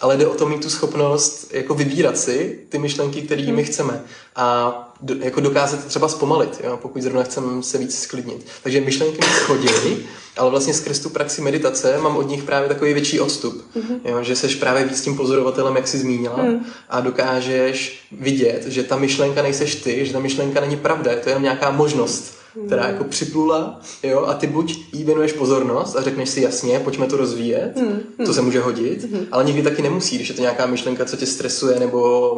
[0.00, 4.04] Ale jde o to mít tu schopnost jako vybírat si ty myšlenky, které my chceme.
[4.36, 8.46] A do, jako dokázat je třeba zpomalit, jo, pokud zrovna chceme se víc sklidnit.
[8.62, 9.68] Takže myšlenky mi chodí,
[10.36, 13.64] ale vlastně skrz tu praxi meditace mám od nich právě takový větší odstup.
[14.04, 16.38] Jo, že seš právě víc tím pozorovatelem, jak jsi zmínila,
[16.88, 21.28] a dokážeš vidět, že ta myšlenka nejseš ty, že ta myšlenka není pravda, je to
[21.28, 26.28] jenom nějaká možnost, která jako připlula, jo, a ty buď jí věnuješ pozornost a řekneš
[26.28, 27.74] si jasně, pojďme to rozvíjet,
[28.26, 31.26] to se může hodit, ale někdy taky nemusí, když je to nějaká myšlenka, co tě
[31.26, 32.32] stresuje nebo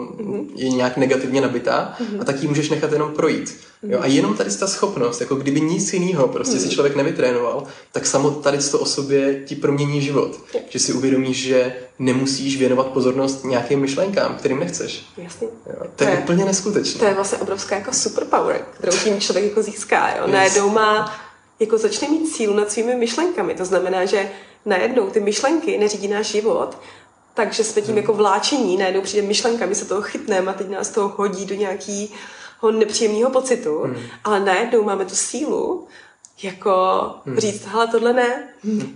[0.54, 3.56] je nějak negativně nabitá, a tak ji můžeš nechat jenom projít.
[3.82, 8.06] Jo, a jenom tady ta schopnost, jako kdyby nic jiného prostě si člověk nevytrénoval, tak
[8.06, 10.40] samo tady to o sobě ti promění život.
[10.68, 15.04] Že si uvědomíš, že nemusíš věnovat pozornost nějakým myšlenkám, kterým nechceš.
[15.16, 15.48] Jasně.
[15.66, 16.98] Jo, to je To je- úplně neskutečné.
[17.00, 20.16] To je vlastně obrovská jako superpower, kterou tím člověk jako získá.
[20.16, 20.26] Jo?
[20.26, 21.18] Najednou má,
[21.60, 23.54] jako začne mít sílu nad svými myšlenkami.
[23.54, 24.30] To znamená, že
[24.64, 26.78] najednou ty myšlenky neřídí náš život,
[27.34, 30.88] takže jsme tím jako vláčení, najednou přijde myšlenka, my se toho chytneme a teď nás
[30.88, 32.08] to hodí do nějakého
[32.70, 33.84] nepříjemného pocitu,
[34.24, 35.86] ale najednou máme tu sílu,
[36.42, 36.74] jako
[37.36, 38.48] říct, hele, tohle ne.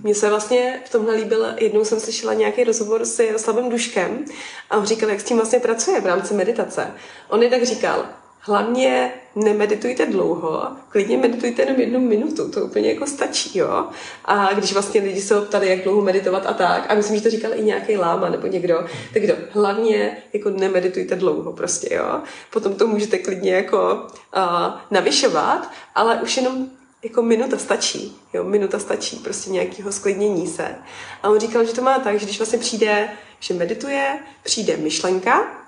[0.03, 4.25] Mně se vlastně v tomhle líbil, jednou jsem slyšela nějaký rozhovor s Jaroslavem Duškem
[4.71, 6.95] a on říkal, jak s tím vlastně pracuje v rámci meditace.
[7.29, 8.05] On je tak říkal,
[8.41, 13.87] hlavně nemeditujte dlouho, klidně meditujte jenom jednu minutu, to úplně jako stačí, jo.
[14.25, 17.23] A když vlastně lidi se ho ptali, jak dlouho meditovat a tak, a myslím, že
[17.23, 22.21] to říkal i nějaký láma nebo někdo, tak kdo, hlavně jako nemeditujte dlouho prostě, jo.
[22.51, 26.67] Potom to můžete klidně jako uh, navyšovat, ale už jenom
[27.03, 30.75] jako minuta stačí, jo, minuta stačí, prostě nějakého sklidnění se.
[31.23, 33.09] A on říkal, že to má tak, že když vlastně přijde,
[33.41, 35.60] že medituje, přijde myšlenka,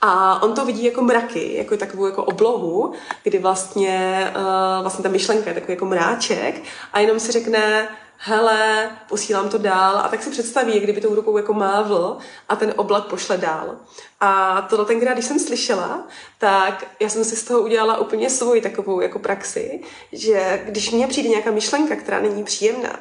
[0.00, 5.08] a on to vidí jako mraky, jako takovou jako oblohu, kdy vlastně, uh, vlastně ta
[5.08, 10.22] myšlenka je takový jako mráček a jenom si řekne, hele, posílám to dál a tak
[10.22, 13.76] si představí, kdyby tou rukou jako mávl a ten oblak pošle dál.
[14.20, 16.06] A tohle tenkrát, když jsem slyšela,
[16.38, 19.80] tak já jsem si z toho udělala úplně svoji takovou jako praxi,
[20.12, 23.00] že když mně přijde nějaká myšlenka, která není příjemná,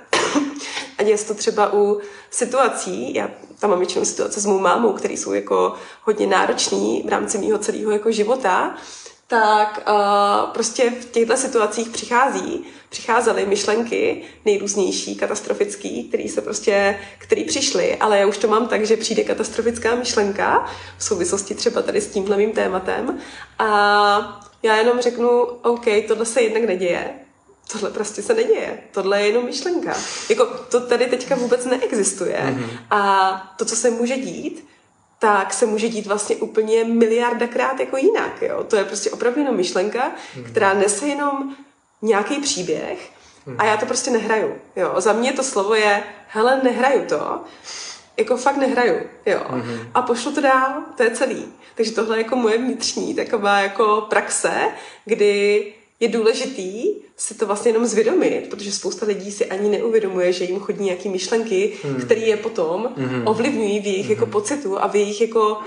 [0.98, 3.30] a je to třeba u situací, já
[3.60, 7.58] tam mám většinou situace s mou mámou, které jsou jako hodně náročné v rámci mého
[7.58, 8.76] celého jako života,
[9.28, 17.44] tak uh, prostě v těchto situacích přichází, přicházely myšlenky nejrůznější, katastrofický, které se prostě, které
[17.44, 20.66] přišly, ale já už to mám tak, že přijde katastrofická myšlenka
[20.98, 23.20] v souvislosti třeba tady s tímhle mým tématem
[23.60, 27.27] a já jenom řeknu, OK, tohle se jednak neděje,
[27.68, 28.80] tohle prostě se neděje.
[28.92, 29.94] Tohle je jenom myšlenka.
[30.30, 32.40] Jako to tady teďka vůbec neexistuje.
[32.40, 32.80] Mm-hmm.
[32.92, 34.68] A to, co se může dít,
[35.20, 38.42] tak se může dít vlastně úplně miliardakrát jako jinak.
[38.42, 38.64] Jo?
[38.64, 40.44] To je prostě opravdu jenom myšlenka, mm-hmm.
[40.44, 41.56] která nese jenom
[42.02, 43.12] nějaký příběh
[43.58, 44.56] a já to prostě nehraju.
[44.76, 44.94] Jo?
[44.98, 47.44] Za mě to slovo je, hele, nehraju to,
[48.18, 49.40] jako fakt nehraju, jo.
[49.50, 49.88] Mm-hmm.
[49.94, 51.54] A pošlu to dál, to je celý.
[51.76, 54.52] Takže tohle je jako moje vnitřní taková jako praxe,
[55.06, 60.44] kdy je důležitý si to vlastně jenom zvědomit, protože spousta lidí si ani neuvědomuje, že
[60.44, 61.96] jim chodí nějaké myšlenky, mm.
[61.96, 63.28] které je potom mm.
[63.28, 64.12] ovlivňují v jejich mm.
[64.12, 65.58] jako pocitu a v jejich jako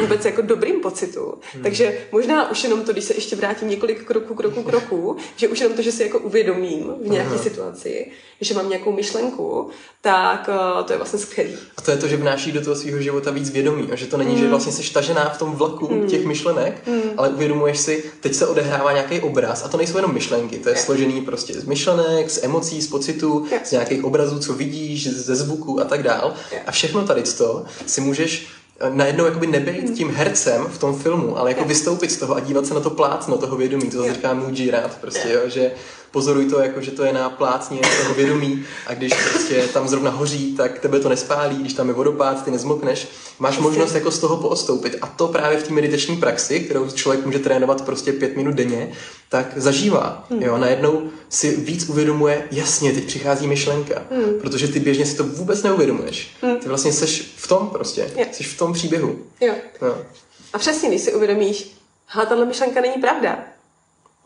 [0.00, 1.34] vůbec jako dobrým pocitu.
[1.56, 1.62] Mm.
[1.62, 5.60] Takže možná už jenom to, když se ještě vrátím několik kroků, kroků, kroků, že už
[5.60, 7.38] jenom to, že si jako uvědomím v nějaké mm.
[7.38, 8.06] situaci,
[8.40, 11.56] že mám nějakou myšlenku, tak uh, to je vlastně skvělý.
[11.76, 14.16] A to je to, že vnáší do toho svého života víc vědomí a že to
[14.16, 14.38] není, mm.
[14.38, 16.06] že vlastně jsi tažená v tom vlaku mm.
[16.06, 17.00] těch myšlenek, mm.
[17.16, 20.76] ale uvědomuješ si, teď se odehrává nějaký obraz a to nejsou jenom myšlenky, to je
[20.98, 23.66] složený prostě z myšlenek, z emocí, z pocitů, Yeah.
[23.66, 26.34] z nějakých obrazů, co vidíš, ze zvuku a tak dál.
[26.52, 26.64] Yeah.
[26.66, 28.46] A všechno tady to si můžeš
[28.80, 32.40] eh, najednou jakoby nebejt tím hercem v tom filmu, ale jako vystoupit z toho a
[32.40, 35.70] dívat se na to plátno toho vědomí, to zase říká Muji rád, prostě, jo, že
[36.10, 40.10] pozoruj to, jako, že to je na plácně toho vědomí a když prostě tam zrovna
[40.10, 43.08] hoří, tak tebe to nespálí, když tam je vodopád, ty nezmokneš.
[43.38, 47.26] Máš možnost jako z toho poostoupit a to právě v té meditační praxi, kterou člověk
[47.26, 48.92] může trénovat prostě pět minut denně,
[49.28, 50.26] tak zažívá.
[50.30, 50.42] Hmm.
[50.42, 54.40] Jo, najednou si víc uvědomuje, jasně, teď přichází myšlenka, hmm.
[54.40, 56.30] protože ty běžně si to vůbec neuvědomuješ.
[56.42, 56.56] Hmm.
[56.56, 58.26] Ty vlastně seš v tom prostě, jo.
[58.32, 59.18] jsi v tom příběhu.
[59.40, 59.54] Jo.
[59.82, 59.96] No.
[60.52, 61.72] A přesně, když si uvědomíš,
[62.06, 63.44] ha, tahle myšlenka není pravda.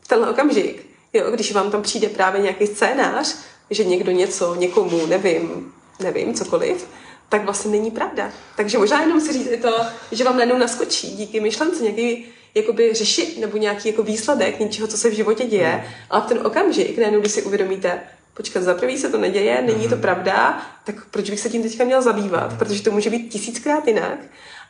[0.06, 3.36] Tenhle okamžik, jo, když vám tam přijde právě nějaký scénář,
[3.70, 6.86] že někdo něco, někomu, nevím, nevím, cokoliv,
[7.28, 8.32] tak vlastně není pravda.
[8.56, 9.74] Takže možná jenom si říct i to,
[10.12, 14.98] že vám najednou naskočí díky myšlence nějaký jakoby řešit nebo nějaký jako výsledek něčeho, co
[14.98, 15.92] se v životě děje, hmm.
[16.10, 18.00] ale v ten okamžik, najednou, když si uvědomíte,
[18.34, 20.02] počkat, za prvý se to neděje, není to hmm.
[20.02, 22.48] pravda, tak proč bych se tím teďka měl zabývat?
[22.48, 22.58] Hmm.
[22.58, 24.18] Protože to může být tisíckrát jinak.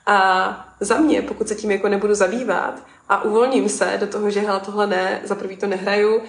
[0.06, 4.40] A za mě, pokud se tím jako nebudu zabývat a uvolním se do toho, že
[4.40, 6.22] hele, tohle ne, za prvý to nehraju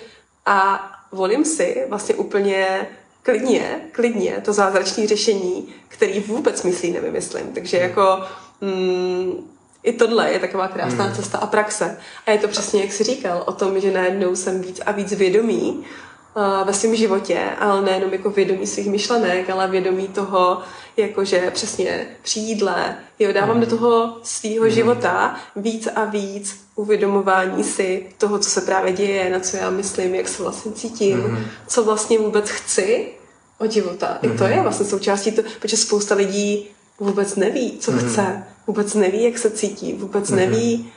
[0.45, 2.87] a volím si vlastně úplně
[3.23, 7.47] klidně, klidně to zázračné řešení, který vůbec myslí nevymyslím.
[7.53, 8.23] Takže jako
[8.61, 9.52] mm,
[9.83, 11.15] i tohle je taková krásná hmm.
[11.15, 11.97] cesta a praxe.
[12.27, 15.13] A je to přesně, jak jsi říkal, o tom, že najednou jsem víc a víc
[15.13, 15.85] vědomý
[16.35, 20.61] uh, ve svém životě, ale nejenom jako vědomí svých myšlenek, ale vědomí toho,
[20.97, 23.61] jakože přesně při jídle, jo, dávám hmm.
[23.61, 24.73] do toho svého hmm.
[24.73, 30.15] života víc a víc uvědomování si toho, co se právě děje, na co já myslím,
[30.15, 31.45] jak se vlastně cítím, hmm.
[31.67, 33.07] co vlastně vůbec chci
[33.59, 34.19] od života.
[34.21, 34.33] Hmm.
[34.33, 34.63] I to je hmm.
[34.63, 36.67] vlastně součástí to, protože spousta lidí
[36.99, 38.09] vůbec neví, co hmm.
[38.09, 40.39] chce, vůbec neví, jak se cítí, vůbec hmm.
[40.39, 40.91] neví,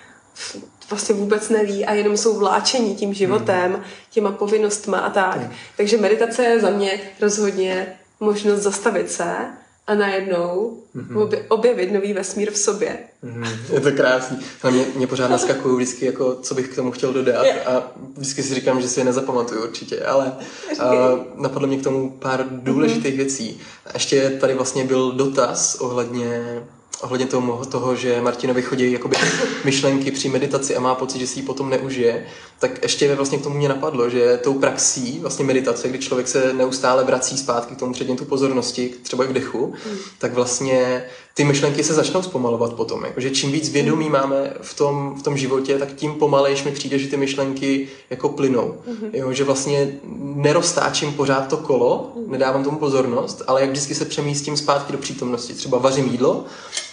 [0.90, 3.83] vlastně vůbec neví a jenom jsou vláčení tím životem, hmm.
[4.11, 5.37] těma povinnostma a tak.
[5.37, 5.50] Hmm.
[5.76, 9.35] Takže meditace je za mě rozhodně možnost zastavit se
[9.87, 11.29] a najednou mm-hmm.
[11.48, 12.98] objevit nový vesmír v sobě.
[13.24, 13.74] Mm-hmm.
[13.74, 14.38] Je to krásný.
[14.62, 18.42] Ale mě, mě pořád naskakují vždycky, jako, co bych k tomu chtěl dodat a vždycky
[18.42, 20.33] si říkám, že si je nezapamatuju určitě, ale
[20.72, 23.16] uh, napadlo mě k tomu pár důležitých mm-hmm.
[23.16, 23.61] věcí.
[23.87, 26.62] A ještě tady vlastně byl dotaz ohledně
[27.00, 29.16] ohledně toho, toho, že Martinovi chodí jakoby
[29.64, 32.26] myšlenky při meditaci a má pocit, že si ji potom neužije,
[32.59, 36.52] tak ještě vlastně k tomu mě napadlo, že tou praxí vlastně meditace, kdy člověk se
[36.52, 39.96] neustále vrací zpátky k tomu předmětu pozornosti, třeba k dechu, mm.
[40.18, 41.04] tak vlastně
[41.37, 43.05] ty myšlenky se začnou zpomalovat potom.
[43.05, 44.12] Jakože čím víc vědomí mm.
[44.12, 48.29] máme v tom, v tom životě, tak tím pomalejš mi přijde, že ty myšlenky jako
[48.29, 48.75] plynou.
[48.87, 49.11] Mm.
[49.12, 52.33] Jo, že vlastně neroztáčím pořád to kolo, mm.
[52.33, 55.55] nedávám tomu pozornost, ale jak vždycky se přemístím zpátky do přítomnosti.
[55.55, 56.44] Třeba vařím jídlo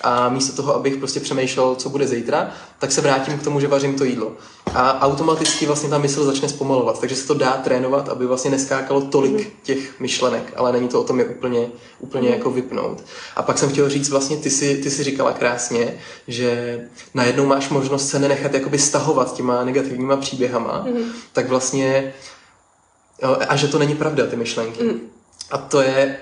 [0.02, 3.68] a místo toho, abych prostě přemýšlel, co bude zítra, tak se vrátím k tomu, že
[3.68, 4.32] vařím to jídlo.
[4.74, 9.02] A automaticky vlastně ta mysl začne zpomalovat, takže se to dá trénovat, aby vlastně neskákalo
[9.02, 9.52] tolik mm.
[9.64, 11.68] těch myšlenek, ale není to o tom je úplně,
[12.00, 12.34] úplně mm.
[12.34, 13.04] jako vypnout.
[13.36, 15.98] A pak jsem chtěl říct vlastně, ty si, ty si říkala krásně,
[16.28, 16.80] že
[17.14, 21.12] najednou máš možnost se nenechat jakoby stahovat těma negativníma příběhama, mm.
[21.34, 22.14] tak vlastně
[23.48, 24.84] a že to není pravda, ty myšlenky.
[24.84, 25.00] Mm.
[25.52, 26.18] A to je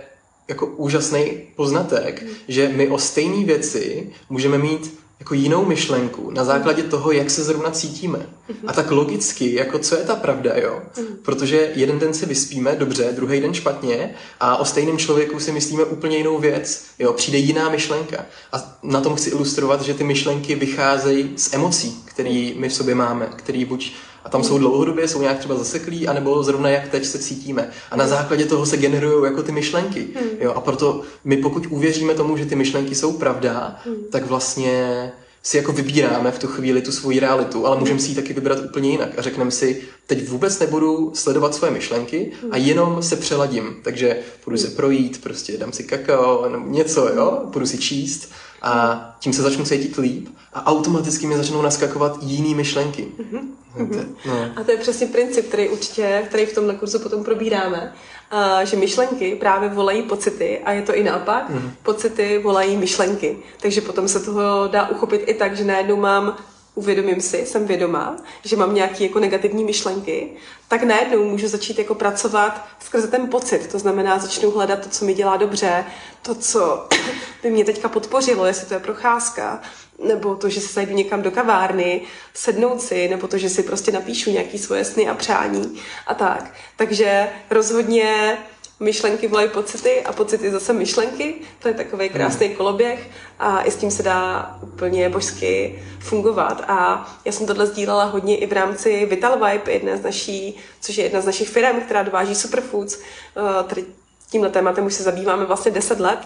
[0.48, 2.30] jako úžasný poznatek, mm.
[2.48, 7.44] že my o stejné věci můžeme mít jako jinou myšlenku na základě toho, jak se
[7.44, 8.20] zrovna cítíme.
[8.20, 8.68] Mm-hmm.
[8.68, 10.82] A tak logicky, jako co je ta pravda, jo?
[10.98, 11.06] Mm.
[11.24, 15.84] Protože jeden den si vyspíme dobře, druhý den špatně a o stejném člověku si myslíme
[15.84, 17.14] úplně jinou věc, jo?
[17.14, 18.26] Přijde jiná myšlenka.
[18.52, 22.96] A na tom chci ilustrovat, že ty myšlenky vycházejí z emocí, které my v sobě
[22.96, 23.92] máme, které buď
[24.24, 27.70] a tam jsou dlouhodobě, jsou nějak třeba zaseklí, anebo zrovna jak teď se cítíme.
[27.92, 30.08] A na základě toho se generují jako ty myšlenky.
[30.16, 30.30] Hmm.
[30.40, 30.54] Jo?
[30.54, 33.96] A proto my pokud uvěříme tomu, že ty myšlenky jsou pravda, hmm.
[34.12, 35.12] tak vlastně
[35.44, 38.60] si jako vybíráme v tu chvíli tu svoji realitu, ale můžeme si ji taky vybrat
[38.66, 43.76] úplně jinak a řekneme si, teď vůbec nebudu sledovat svoje myšlenky a jenom se přeladím.
[43.84, 49.16] Takže půjdu se projít, prostě dám si kakao, nebo něco, jo, půjdu si číst a
[49.20, 53.08] tím se začnu cítit líp a automaticky mi začnou naskakovat jiný myšlenky.
[53.20, 54.06] Mm-hmm.
[54.26, 54.34] No.
[54.56, 57.94] A to je přesně princip, který určitě, který v tomhle kurzu potom probíráme,
[58.32, 61.72] a, že myšlenky právě volají pocity a je to i naopak, mm-hmm.
[61.84, 63.38] pocity volají myšlenky.
[63.62, 66.38] Takže potom se toho dá uchopit i tak, že najednou mám
[66.76, 70.30] uvědomím si, jsem vědomá, že mám nějaké jako negativní myšlenky,
[70.68, 73.68] tak najednou můžu začít jako pracovat skrze ten pocit.
[73.68, 75.86] To znamená, začnu hledat to, co mi dělá dobře,
[76.22, 76.88] to, co
[77.44, 79.62] by mě teďka podpořilo, jestli to je procházka,
[80.04, 82.02] nebo to, že se zajdu někam do kavárny,
[82.34, 86.54] sednout si, nebo to, že si prostě napíšu nějaký svoje sny a přání a tak.
[86.76, 88.38] Takže rozhodně
[88.82, 91.36] myšlenky volají pocity a pocity zase myšlenky.
[91.60, 92.14] To je takový hmm.
[92.14, 96.62] krásný koloběh a i s tím se dá úplně božsky fungovat.
[96.68, 100.98] A já jsem tohle sdílela hodně i v rámci Vital Vibe, jedné z naší, což
[100.98, 103.00] je jedna z našich firm, která dováží superfoods.
[103.00, 103.86] Eh, tady
[104.32, 106.20] tímhle tématem už se zabýváme vlastně 10 let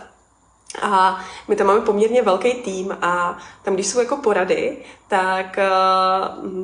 [0.82, 5.70] a my tam máme poměrně velký tým a tam, když jsou jako porady, tak eh,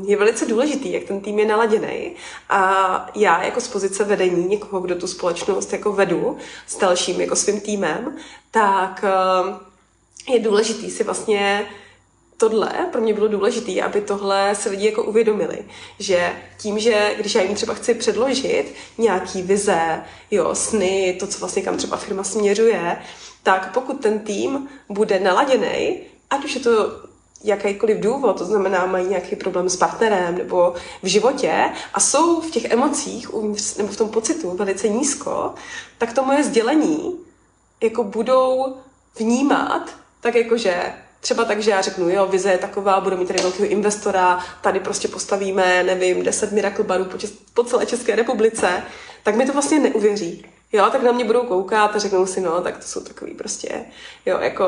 [0.06, 2.16] je velice důležitý, jak ten tým je naladěný.
[2.50, 7.36] A já jako z pozice vedení někoho, kdo tu společnost jako vedu s dalším jako
[7.36, 8.18] svým týmem,
[8.52, 11.68] tak eh, je důležitý si vlastně
[12.42, 15.58] tohle pro mě bylo důležité, aby tohle se lidi jako uvědomili,
[16.00, 21.40] že tím, že když já jim třeba chci předložit nějaký vize, jo, sny, to, co
[21.40, 22.98] vlastně kam třeba firma směřuje,
[23.44, 26.00] tak pokud ten tým bude naladěný,
[26.30, 27.02] ať už je to
[27.44, 30.74] jakýkoliv důvod, to znamená, mají nějaký problém s partnerem nebo
[31.04, 35.54] v životě a jsou v těch emocích uvnitř, nebo v tom pocitu velice nízko,
[35.98, 37.20] tak to moje sdělení
[37.82, 38.76] jako budou
[39.20, 39.90] vnímat
[40.22, 43.42] tak jako, že třeba tak, že já řeknu, jo, vize je taková, budu mít tady
[43.42, 48.84] velkého investora, tady prostě postavíme, nevím, 10 miracle barů po, čes- po celé České republice,
[49.24, 50.46] tak mi to vlastně neuvěří.
[50.74, 53.86] Jo, tak na mě budou koukat a řeknou si, no, tak to jsou takový prostě,
[54.26, 54.64] jo, jako,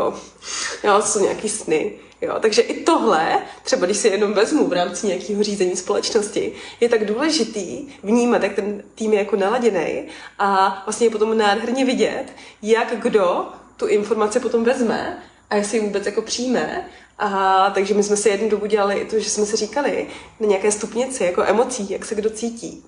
[0.84, 1.94] jo, to jsou nějaký sny.
[2.22, 6.90] Jo, takže i tohle, třeba když si jenom vezmu v rámci nějakého řízení společnosti, je
[6.90, 10.08] tak důležitý vnímat, jak ten tým je jako naladěný
[10.40, 12.26] a vlastně je potom nádherně vidět,
[12.62, 16.90] jak kdo tu informaci potom vezme a jestli ji vůbec jako přijme.
[17.20, 20.08] A takže my jsme si jednu dobu dělali i to, že jsme si říkali
[20.40, 22.86] na nějaké stupnici jako emocí, jak se kdo cítí.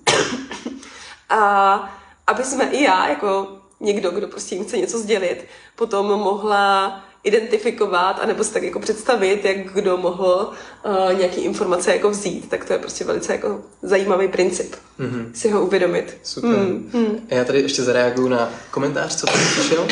[1.28, 3.48] a aby jsme i já, jako
[3.80, 5.44] někdo, kdo prostě jim chce něco sdělit,
[5.76, 10.50] potom mohla identifikovat, anebo si tak jako představit, jak kdo mohl
[10.84, 15.32] uh, nějaký informace jako vzít, tak to je prostě velice jako zajímavý princip, mm-hmm.
[15.34, 16.16] si ho uvědomit.
[16.22, 16.50] Super.
[16.50, 17.26] Mm, mm.
[17.28, 19.86] Já tady ještě zareaguju na komentář, co tady přišel.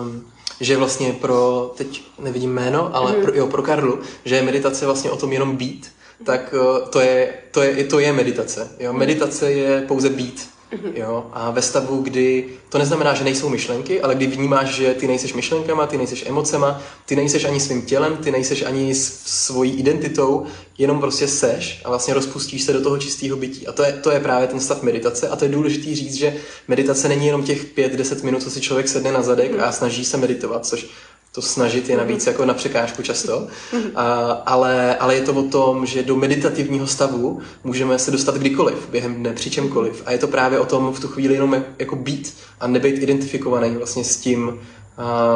[0.00, 0.26] Um,
[0.60, 3.22] že vlastně pro, teď nevidím jméno, ale mm.
[3.22, 5.92] pro, jo, pro Karlu, že je meditace vlastně o tom jenom být,
[6.24, 8.70] tak uh, to je, to je, to je meditace.
[8.78, 8.92] Jo?
[8.92, 10.48] Meditace je pouze být.
[10.72, 10.92] Mm-hmm.
[10.94, 11.26] Jo?
[11.32, 15.34] A ve stavu, kdy to neznamená, že nejsou myšlenky, ale kdy vnímáš, že ty nejseš
[15.34, 20.46] myšlenkama, ty nejseš emocema, ty nejseš ani svým tělem, ty nejseš ani svojí identitou,
[20.78, 23.66] jenom prostě seš a vlastně rozpustíš se do toho čistého bytí.
[23.66, 25.28] A to je, to je právě ten stav meditace.
[25.28, 26.36] A to je důležité říct, že
[26.68, 30.16] meditace není jenom těch 5-10 minut, co si člověk sedne na zadek a snaží se
[30.16, 30.86] meditovat, což
[31.34, 33.46] to snažit je navíc jako na překážku často,
[33.94, 38.88] a, ale, ale je to o tom, že do meditativního stavu můžeme se dostat kdykoliv,
[38.90, 40.02] během dne, při čemkoliv.
[40.06, 43.76] A je to právě o tom v tu chvíli jenom jako být a nebyt identifikovaný
[43.76, 44.60] vlastně s tím,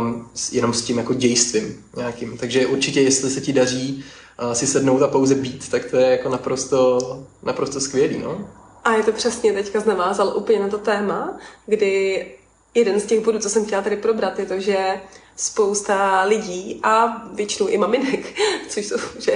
[0.01, 2.37] um, jenom s tím jako dějstvím nějakým.
[2.37, 4.05] Takže určitě, jestli se ti daří
[4.43, 6.99] uh, si sednout a pouze být, tak to je jako naprosto,
[7.43, 8.49] naprosto skvělý, no.
[8.85, 12.27] A je to přesně, teďka znavázal úplně na to téma, kdy
[12.75, 15.01] jeden z těch bodů, co jsem chtěla tady probrat, je to, že
[15.39, 18.35] spousta lidí a většinou i maminek,
[18.69, 19.33] což, jsou, že,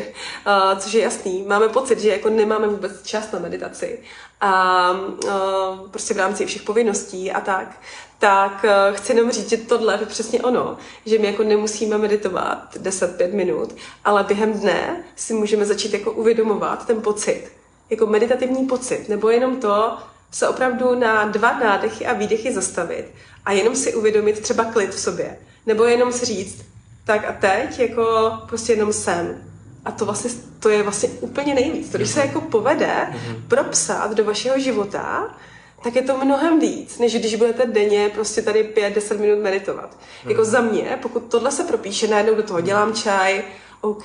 [0.46, 1.44] uh, což je jasný.
[1.48, 3.98] Máme pocit, že jako nemáme vůbec čas na meditaci
[4.40, 7.80] a uh, prostě v rámci všech povinností a tak,
[8.18, 12.76] tak uh, chci jenom říct, že tohle je přesně ono, že my jako nemusíme meditovat
[12.76, 17.52] 10-5 minut, ale během dne si můžeme začít jako uvědomovat ten pocit,
[17.90, 19.98] jako meditativní pocit, nebo jenom to,
[20.32, 23.14] se opravdu na dva nádechy a výdechy zastavit
[23.44, 26.64] a jenom si uvědomit třeba klid v sobě nebo jenom si říct,
[27.04, 29.44] tak a teď jako prostě jenom jsem.
[29.84, 31.88] A to vlastně, to je vlastně úplně nejvíc.
[31.88, 33.48] To, když se jako povede mm-hmm.
[33.48, 35.36] propsat do vašeho života,
[35.82, 39.98] tak je to mnohem víc, než když budete denně prostě tady 5-10 minut meditovat.
[40.24, 43.44] Jako za mě, pokud tohle se propíše, najednou do toho dělám čaj,
[43.80, 44.04] OK,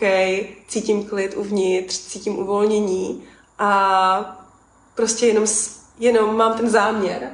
[0.67, 3.23] cítím klid uvnitř, cítím uvolnění
[3.59, 4.43] a
[4.95, 5.47] prostě jenom,
[5.99, 7.29] jenom mám ten záměr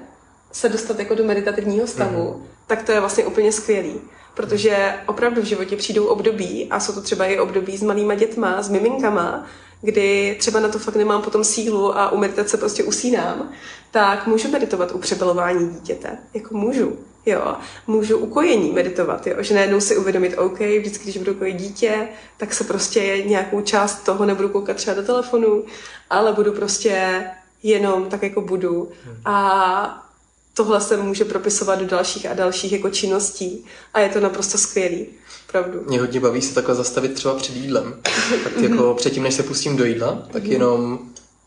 [0.52, 4.02] se dostat jako do meditativního stavu, mm-hmm tak to je vlastně úplně skvělý.
[4.34, 8.62] Protože opravdu v životě přijdou období, a jsou to třeba i období s malýma dětma,
[8.62, 9.48] s miminkama,
[9.82, 13.52] kdy třeba na to fakt nemám potom sílu a u meditace prostě usínám,
[13.92, 16.18] tak můžu meditovat u přebalování dítěte.
[16.34, 16.98] Jako můžu.
[17.26, 17.56] Jo,
[17.88, 22.08] můžu u kojení meditovat, jo, že najednou si uvědomit, OK, vždycky, když budu kojit dítě,
[22.38, 25.64] tak se prostě nějakou část toho nebudu koukat třeba do telefonu,
[26.10, 27.24] ale budu prostě
[27.64, 28.92] jenom tak, jako budu.
[29.26, 30.10] A
[30.54, 35.08] tohle se může propisovat do dalších a dalších jako činností a je to naprosto skvělý.
[35.52, 35.84] Pravdu.
[35.88, 37.96] Mě hodně baví se takhle zastavit třeba před jídlem.
[38.44, 40.52] Tak jako předtím, než se pustím do jídla, tak mhm.
[40.52, 41.00] jenom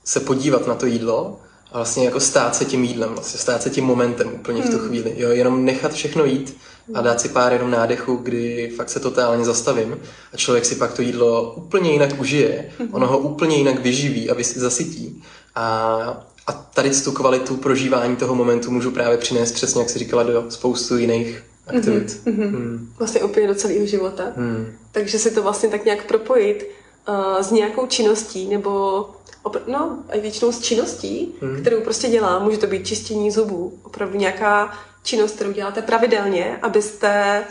[0.04, 1.40] se podívat na to jídlo
[1.72, 4.76] a vlastně jako stát se tím jídlem, vlastně stát se tím momentem úplně v tu
[4.76, 4.88] mhm.
[4.88, 5.14] chvíli.
[5.16, 6.56] Jo, jenom nechat všechno jít
[6.94, 9.96] a dát si pár jenom nádechů, kdy fakt se totálně zastavím
[10.32, 12.94] a člověk si pak to jídlo úplně jinak užije, mhm.
[12.94, 15.22] ono ho úplně jinak vyživí a zasytí.
[15.56, 20.22] A a tady tu kvalitu prožívání toho momentu můžu právě přinést přesně, jak jsi říkala,
[20.22, 22.20] do spoustu jiných aktivit.
[22.24, 22.50] Mm-hmm.
[22.50, 22.92] Mm.
[22.98, 24.24] Vlastně úplně do celého života.
[24.36, 24.72] Mm.
[24.92, 26.70] Takže si to vlastně tak nějak propojit
[27.08, 29.04] uh, s nějakou činností nebo
[29.44, 31.60] opr- no, a většinou s činností, mm.
[31.60, 32.42] kterou prostě dělám.
[32.42, 37.44] Může to být čištění zubů, opravdu nějaká činnost, kterou děláte pravidelně, abyste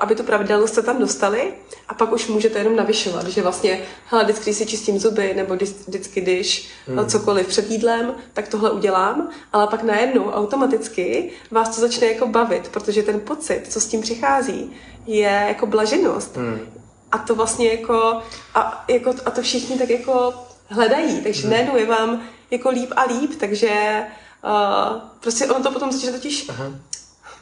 [0.00, 1.54] aby tu pravidelnost se tam dostali
[1.88, 5.56] a pak už můžete jenom navyšovat, že vlastně, hele, vždycky, když si čistím zuby, nebo
[5.86, 7.06] vždycky, když hmm.
[7.06, 12.68] cokoliv před jídlem, tak tohle udělám, ale pak najednou automaticky vás to začne jako bavit,
[12.68, 14.72] protože ten pocit, co s tím přichází,
[15.06, 16.36] je jako blaženost.
[16.36, 16.60] Hmm.
[17.12, 18.22] a to vlastně jako
[18.54, 20.34] a, jako, a to všichni tak jako
[20.68, 21.50] hledají, takže hmm.
[21.50, 24.02] najednou je vám jako líp a líp, takže
[24.44, 26.72] uh, prostě ono to potom začne totiž Aha.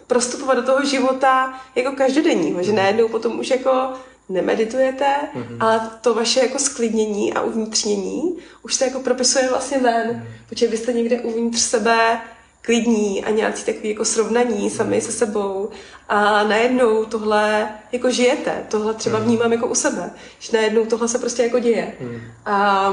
[0.06, 2.76] Prostupovat do toho života jako každodenního, že mhm.
[2.76, 3.92] najednou potom už jako
[4.28, 5.56] nemeditujete, mm-hmm.
[5.60, 10.48] ale to vaše jako sklidnění a uvnitřnění už se jako propisuje vlastně ven, mm-hmm.
[10.48, 12.20] protože vy jste někde uvnitř sebe
[12.62, 15.70] klidní a nějaký takový jako srovnaní sami se sebou
[16.08, 19.26] a najednou tohle jako žijete, tohle třeba mhm.
[19.26, 21.94] vnímám jako u sebe, že najednou tohle se prostě jako děje.
[22.00, 22.20] Mm.
[22.46, 22.90] A,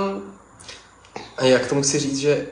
[1.38, 2.48] a jak tomu chci říct, že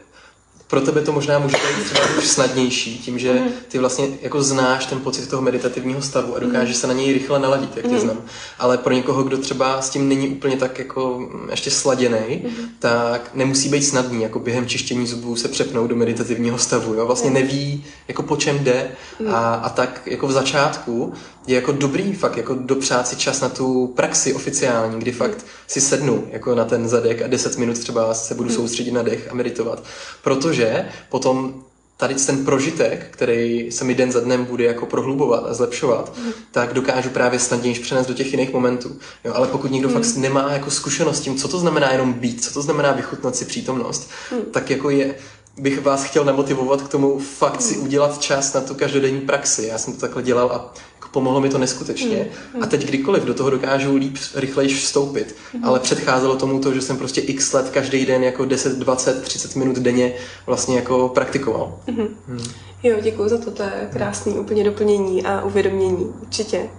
[0.70, 3.50] pro tebe to možná může být třeba už snadnější, tím, že mhm.
[3.68, 7.40] ty vlastně jako znáš ten pocit toho meditativního stavu a dokážeš se na něj rychle
[7.40, 8.00] naladit, jak tě mhm.
[8.00, 8.22] znám.
[8.60, 12.70] Ale pro někoho, kdo třeba s tím není úplně tak jako ještě sladěný, mhm.
[12.80, 16.94] tak nemusí být snadný, jako během čištění zubů se přepnout do meditativního stavu.
[16.94, 17.06] Jo?
[17.06, 18.92] Vlastně neví, jako po čem jde
[19.32, 21.14] a, a tak jako v začátku
[21.50, 25.82] je jako dobrý fakt jako dopřát si čas na tu praxi oficiální, kdy fakt si
[25.82, 29.34] sednu jako na ten zadek a 10 minut třeba se budu soustředit na dech a
[29.34, 29.84] meditovat.
[30.24, 31.64] Protože potom
[31.98, 36.32] tady ten prožitek, který se mi den za dnem bude jako prohlubovat a zlepšovat, mm.
[36.52, 39.00] tak dokážu právě snadněji přenést do těch jiných momentů.
[39.24, 39.94] Jo, ale pokud někdo mm.
[39.94, 43.36] fakt nemá jako zkušenost s tím, co to znamená jenom být, co to znamená vychutnat
[43.36, 44.42] si přítomnost, mm.
[44.52, 45.16] tak jako je,
[45.58, 49.66] bych vás chtěl namotivovat k tomu fakt si udělat čas na tu každodenní praxi.
[49.66, 50.74] Já jsem to takhle dělal a
[51.12, 52.28] pomohlo mi to neskutečně.
[52.56, 52.64] Mm.
[52.64, 55.36] A teď kdykoliv do toho dokážu líp, rychleji vstoupit.
[55.54, 55.66] Mm.
[55.66, 59.56] Ale předcházelo tomu to, že jsem prostě x let každý den jako 10, 20, 30
[59.56, 60.14] minut denně
[60.46, 61.80] vlastně jako praktikoval.
[61.88, 62.08] Mm.
[62.28, 62.44] Mm.
[62.84, 66.70] Jo, děkuji za to, to je krásný úplně doplnění a uvědomění, určitě.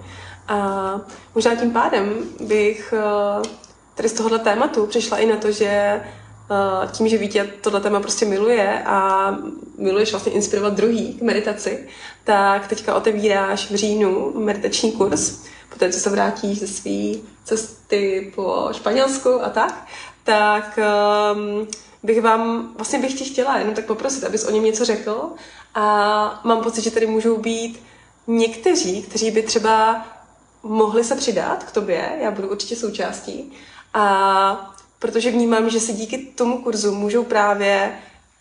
[0.49, 1.01] A
[1.35, 3.49] možná tím pádem bych eh,
[3.95, 6.01] tady z tohohle tématu přišla i na to, že
[6.93, 9.31] tím, že Vítě tohle téma prostě miluje a
[9.79, 11.89] miluješ vlastně inspirovat druhý k meditaci,
[12.25, 18.69] tak teďka otevíráš v říjnu meditační kurz, poté co se vrátíš ze své cesty po
[18.73, 19.87] Španělsku a tak,
[20.25, 20.79] tak
[21.35, 21.69] um,
[22.03, 25.29] bych vám, vlastně bych tě chtěla jenom tak poprosit, abys o něm něco řekl
[25.75, 27.83] a mám pocit, že tady můžou být
[28.27, 30.07] někteří, kteří by třeba
[30.63, 33.53] mohli se přidat k tobě, já budu určitě součástí,
[33.95, 37.93] a protože vnímám, že si díky tomu kurzu můžou právě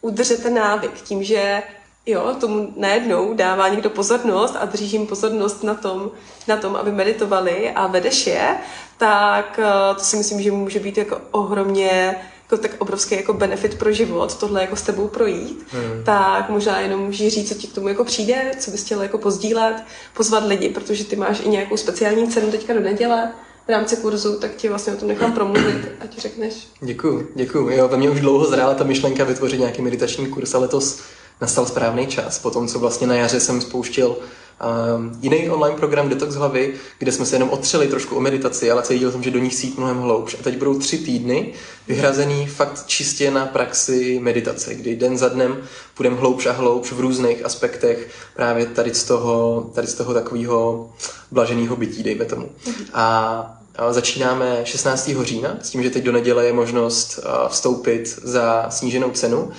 [0.02, 1.64] udržet ten návyk tím, že
[2.06, 6.12] jo, tomu najednou dává někdo pozornost a drží jim pozornost na tom,
[6.48, 8.58] na tom, aby meditovali a vedeš je,
[8.98, 12.16] tak eh, to si myslím, že může být jako ohromně
[12.52, 16.04] jako tak obrovský jako benefit pro život, tohle jako s tebou projít, hmm.
[16.04, 19.18] tak možná jenom můžeš říct, co ti k tomu jako přijde, co bys chtěl jako
[19.18, 19.84] pozdílet,
[20.14, 23.32] pozvat lidi, protože ty máš i nějakou speciální cenu teďka do neděle,
[23.70, 26.68] v rámci kurzu, tak ti vlastně o tom nechám promluvit a ti řekneš.
[26.82, 27.70] Děkuju, děkuju.
[27.70, 31.00] Jo, ve mně už dlouho zrála ta myšlenka vytvořit nějaký meditační kurz a letos
[31.42, 32.40] nastal správný čas.
[32.40, 37.12] Po tom, co vlastně na jaře jsem spouštěl um, jiný online program Detox hlavy, kde
[37.12, 39.98] jsme se jenom otřeli trošku o meditaci, ale cítil jsem, že do nich sít mnohem
[39.98, 40.36] hloubš.
[40.40, 41.54] A teď budou tři týdny
[41.88, 45.58] vyhrazený fakt čistě na praxi meditace, kdy den za dnem
[45.94, 50.90] půjdeme hloubš a hloubš v různých aspektech právě tady z toho, tady z toho takového
[51.32, 52.50] blaženého bytí, dejme tomu.
[52.94, 53.59] A
[53.90, 55.10] Začínáme 16.
[55.22, 59.52] října s tím, že teď do neděle je možnost vstoupit za sníženou cenu.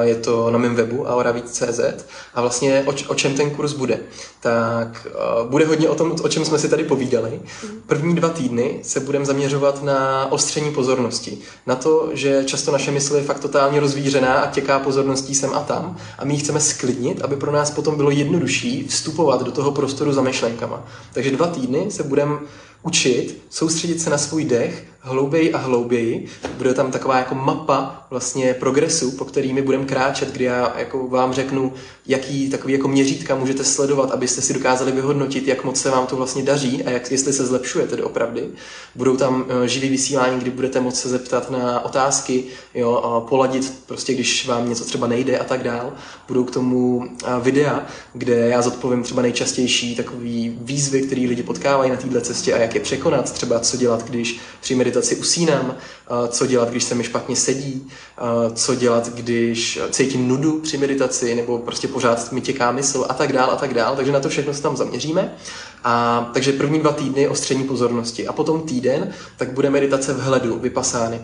[0.00, 1.80] Je to na mém webu aoravíc.cz
[2.34, 4.00] a vlastně o, o čem ten kurz bude.
[4.40, 5.06] Tak
[5.48, 7.40] bude hodně o tom, o čem jsme si tady povídali.
[7.86, 11.38] První dva týdny se budeme zaměřovat na ostření pozornosti.
[11.66, 15.60] Na to, že často naše mysl je fakt totálně rozvířená a těká pozorností sem a
[15.60, 19.72] tam a my ji chceme sklidnit, aby pro nás potom bylo jednodušší vstupovat do toho
[19.72, 20.84] prostoru za myšlenkama.
[21.12, 22.38] Takže dva týdny se budeme
[22.84, 26.26] učit, soustředit se na svůj dech hlouběji a hlouběji.
[26.56, 31.32] Bude tam taková jako mapa vlastně progresu, po kterými budeme kráčet, kdy já jako vám
[31.32, 31.72] řeknu,
[32.06, 36.16] jaký takový jako měřítka můžete sledovat, abyste si dokázali vyhodnotit, jak moc se vám to
[36.16, 38.48] vlastně daří a jak, jestli se zlepšujete doopravdy.
[38.94, 42.44] Budou tam uh, živý vysílání, kdy budete moct se zeptat na otázky,
[42.74, 45.92] jo, a poladit prostě, když vám něco třeba nejde a tak dál.
[46.28, 47.06] Budou k tomu uh,
[47.42, 52.58] videa, kde já zodpovím třeba nejčastější takový výzvy, které lidi potkávají na této cestě a
[52.58, 55.76] jak je překonat, třeba co dělat, když při meditaci usínám,
[56.28, 57.88] co dělat, když se mi špatně sedí,
[58.54, 63.32] co dělat, když cítím nudu při meditaci, nebo prostě pořád mi těká mysl a tak
[63.32, 63.96] dál a tak dál.
[63.96, 65.34] Takže na to všechno se tam zaměříme.
[65.84, 68.26] A, takže první dva týdny ostření pozornosti.
[68.26, 71.20] A potom týden, tak bude meditace v hledu, vypasány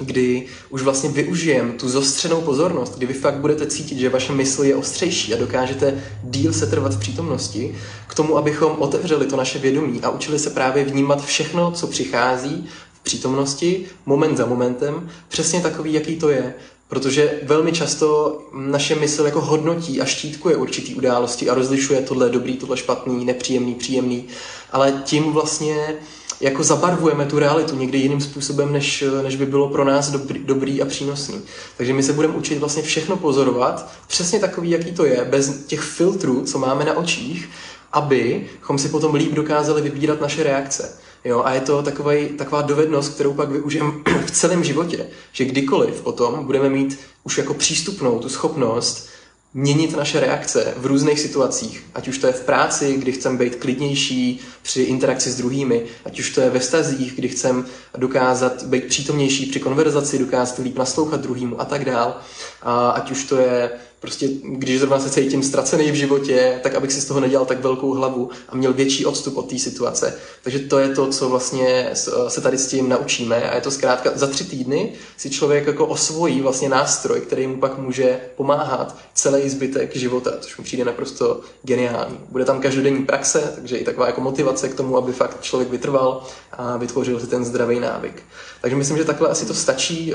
[0.00, 4.64] kdy už vlastně využijem tu zostřenou pozornost, kdy vy fakt budete cítit, že vaše mysl
[4.64, 7.74] je ostřejší a dokážete díl se trvat v přítomnosti,
[8.06, 12.68] k tomu, abychom otevřeli to naše vědomí a učili se právě vnímat všechno, co přichází
[13.08, 16.54] přítomnosti, moment za momentem, přesně takový, jaký to je.
[16.88, 22.56] Protože velmi často naše mysl jako hodnotí a štítkuje určitý události a rozlišuje tohle dobrý,
[22.56, 24.24] tohle špatný, nepříjemný, příjemný,
[24.72, 25.96] ale tím vlastně
[26.40, 30.82] jako zabarvujeme tu realitu někdy jiným způsobem, než, než by bylo pro nás dobrý, dobrý
[30.82, 31.40] a přínosný.
[31.76, 35.80] Takže my se budeme učit vlastně všechno pozorovat, přesně takový, jaký to je, bez těch
[35.80, 37.48] filtrů, co máme na očích,
[37.92, 40.98] abychom si potom líp dokázali vybírat naše reakce.
[41.28, 43.92] Jo, a je to takový, taková dovednost, kterou pak využijeme
[44.26, 49.08] v celém životě, že kdykoliv potom budeme mít už jako přístupnou tu schopnost
[49.54, 53.56] měnit naše reakce v různých situacích, ať už to je v práci, kdy chceme být
[53.56, 57.64] klidnější při interakci s druhými, ať už to je ve stazích, kdy chceme
[57.96, 62.16] dokázat být přítomnější při konverzaci, dokázat líp naslouchat druhýmu a tak dál,
[62.62, 63.70] a ať už to je
[64.00, 67.60] prostě, když zrovna se cítím ztracený v životě, tak abych si z toho nedělal tak
[67.60, 70.14] velkou hlavu a měl větší odstup od té situace.
[70.42, 71.90] Takže to je to, co vlastně
[72.28, 75.86] se tady s tím naučíme a je to zkrátka za tři týdny si člověk jako
[75.86, 81.40] osvojí vlastně nástroj, který mu pak může pomáhat celý zbytek života, což mu přijde naprosto
[81.62, 82.18] geniální.
[82.28, 86.22] Bude tam každodenní praxe, takže i taková jako motivace k tomu, aby fakt člověk vytrval
[86.52, 88.22] a vytvořil si ten zdravý návyk.
[88.60, 90.14] Takže myslím, že takhle asi to stačí.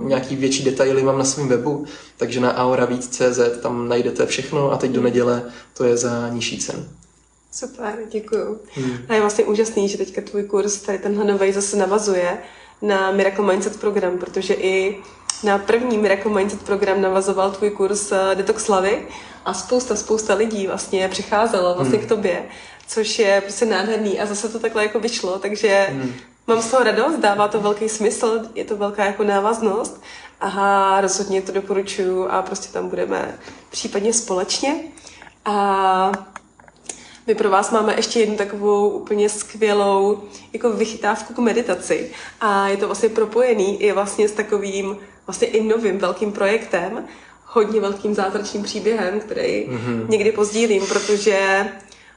[0.00, 1.84] Nějaký větší detaily mám na svém webu,
[2.16, 2.50] takže na
[3.20, 5.42] aoravíc.cz tam najdete všechno a teď do neděle
[5.76, 6.84] to je za nižší cenu.
[7.52, 8.60] Super, děkuju.
[8.74, 8.98] Hmm.
[9.08, 12.38] A je vlastně úžasný, že teďka tvůj kurz tady tenhle nový zase navazuje
[12.82, 14.98] na Miracle Mindset program, protože i
[15.44, 19.06] na první Miracle Mindset program navazoval tvůj kurz eh, Detox Slavy
[19.44, 22.06] a spousta, spousta lidí vlastně přicházelo vlastně hmm.
[22.06, 22.42] k tobě,
[22.86, 26.12] což je prostě nádherný a zase to takhle jako vyšlo, takže hmm.
[26.50, 30.00] Mám z toho radost, dává to velký smysl, je to velká jako návaznost
[30.40, 33.38] Aha, rozhodně to doporučuju a prostě tam budeme
[33.70, 34.74] případně společně.
[35.44, 36.12] A
[37.26, 40.22] my pro vás máme ještě jednu takovou úplně skvělou
[40.52, 42.12] jako vychytávku k meditaci.
[42.40, 44.96] A je to vlastně propojený i vlastně s takovým
[45.26, 47.04] vlastně i novým velkým projektem,
[47.46, 50.08] hodně velkým zázračným příběhem, který mm-hmm.
[50.08, 51.68] někdy pozdílím, protože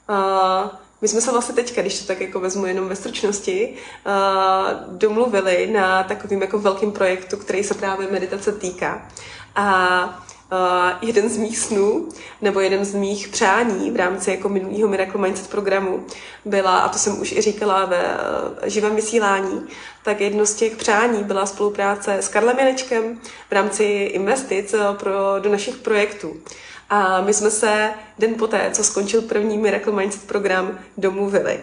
[0.09, 0.69] uh,
[1.03, 3.73] my jsme se vlastně teďka, když to tak jako vezmu jenom ve stručnosti,
[4.05, 9.07] uh, domluvili na takovým jako velkým projektu, který se právě meditace týká.
[9.55, 12.09] A Uh, jeden z mých snů,
[12.41, 16.05] nebo jeden z mých přání v rámci jako minulého Miracle Mindset programu
[16.45, 19.67] byla, a to jsem už i říkala ve uh, živém vysílání,
[20.03, 23.83] tak jedno z těch přání byla spolupráce s Karlem Janečkem v rámci
[24.13, 26.35] investic pro, do našich projektů.
[26.93, 31.59] A my jsme se den poté, co skončil první Miracle Mindset program, domluvili.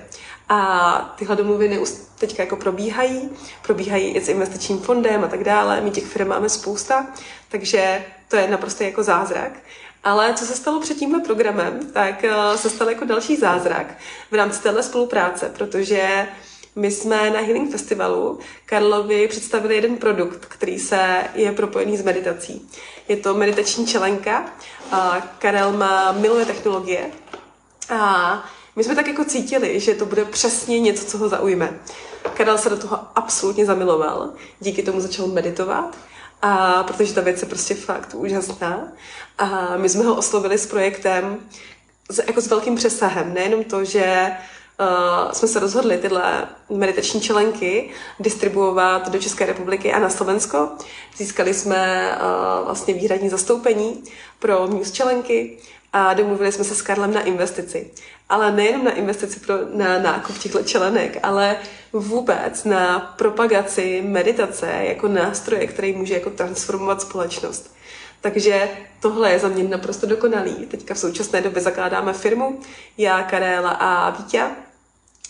[0.49, 1.83] A tyhle domluvy
[2.19, 3.31] teďka jako probíhají,
[3.63, 5.81] probíhají i s investičním fondem a tak dále.
[5.81, 7.07] My těch firm máme spousta,
[7.49, 9.53] takže to je naprosto jako zázrak.
[10.05, 13.87] Ale co se stalo před tímhle programem, tak eh, se stal jako další zázrak
[14.31, 16.29] v rámci téhle spolupráce, protože
[16.77, 22.69] my jsme na Healing Festivalu Karlovi představili jeden produkt, který se je propojený s meditací.
[23.09, 24.53] Je to meditační čelenka.
[25.39, 27.11] Karel má, miluje technologie
[27.91, 28.45] a
[28.77, 31.81] my jsme tak jako cítili, že to bude přesně něco, co ho zaujme.
[32.35, 35.97] Karel se do toho absolutně zamiloval, díky tomu začal meditovat,
[36.43, 38.93] a protože ta věc je prostě fakt úžasná.
[39.39, 41.39] A my jsme ho oslovili s projektem
[42.27, 43.35] jako s velkým přesahem.
[43.35, 44.33] Nejenom to, že
[44.81, 50.69] uh, jsme se rozhodli tyhle meditační čelenky distribuovat do České republiky a na Slovensko.
[51.17, 54.03] Získali jsme uh, vlastně výhradní zastoupení
[54.39, 55.59] pro Muse čelenky
[55.93, 57.91] a domluvili jsme se s Karlem na investici.
[58.29, 61.57] Ale nejenom na investici pro, na nákup těchto čelenek, ale
[61.93, 67.75] vůbec na propagaci meditace jako nástroje, který může jako transformovat společnost.
[68.21, 68.69] Takže
[69.01, 70.55] tohle je za mě naprosto dokonalý.
[70.55, 72.61] Teďka v současné době zakládáme firmu,
[72.99, 74.45] já, Karéla a Vítě.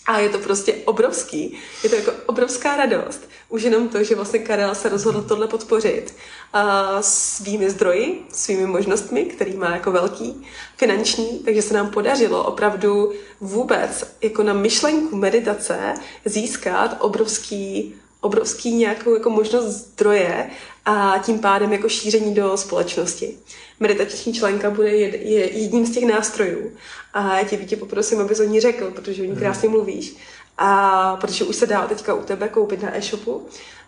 [0.05, 1.57] A je to prostě obrovský.
[1.83, 3.21] Je to jako obrovská radost.
[3.49, 6.15] Už jenom to, že vlastně Karel se rozhodl tohle podpořit
[6.53, 10.47] a svými zdroji, svými možnostmi, který má jako velký,
[10.77, 15.93] finanční, takže se nám podařilo opravdu vůbec jako na myšlenku meditace
[16.25, 20.49] získat obrovský obrovský nějakou jako možnost zdroje
[20.85, 23.37] a tím pádem jako šíření do společnosti.
[23.81, 26.71] Meditační členka bude jed, je jedním z těch nástrojů.
[27.13, 29.39] A já tě Vítě poprosím, abys o ní řekl, protože o ní mhm.
[29.39, 30.15] krásně mluvíš.
[30.57, 33.47] A protože už se dá teďka u tebe koupit na e-shopu.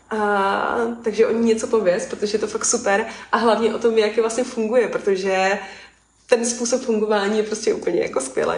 [0.10, 3.06] A, takže o ní něco pověz, protože je to fakt super.
[3.32, 5.60] A hlavně o tom, jak je vlastně funguje, protože
[6.28, 8.54] ten způsob fungování je prostě úplně jako skvělý.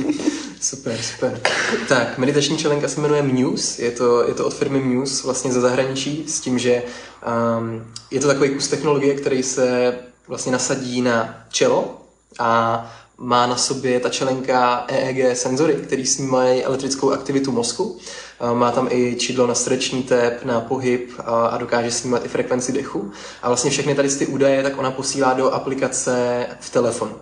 [0.60, 1.40] super, super.
[1.88, 5.60] Tak, meditační čelenka se jmenuje Muse, je to, je to od firmy Muse vlastně ze
[5.60, 6.82] zahraničí, s tím, že
[7.58, 9.98] um, je to takový kus technologie, který se
[10.28, 12.00] vlastně nasadí na čelo
[12.38, 17.98] a má na sobě ta čelenka EEG senzory, který snímají elektrickou aktivitu mozku.
[18.54, 23.12] Má tam i čidlo na srdeční tep, na pohyb a dokáže snímat i frekvenci dechu.
[23.42, 27.16] A vlastně všechny tady ty údaje tak ona posílá do aplikace v telefonu.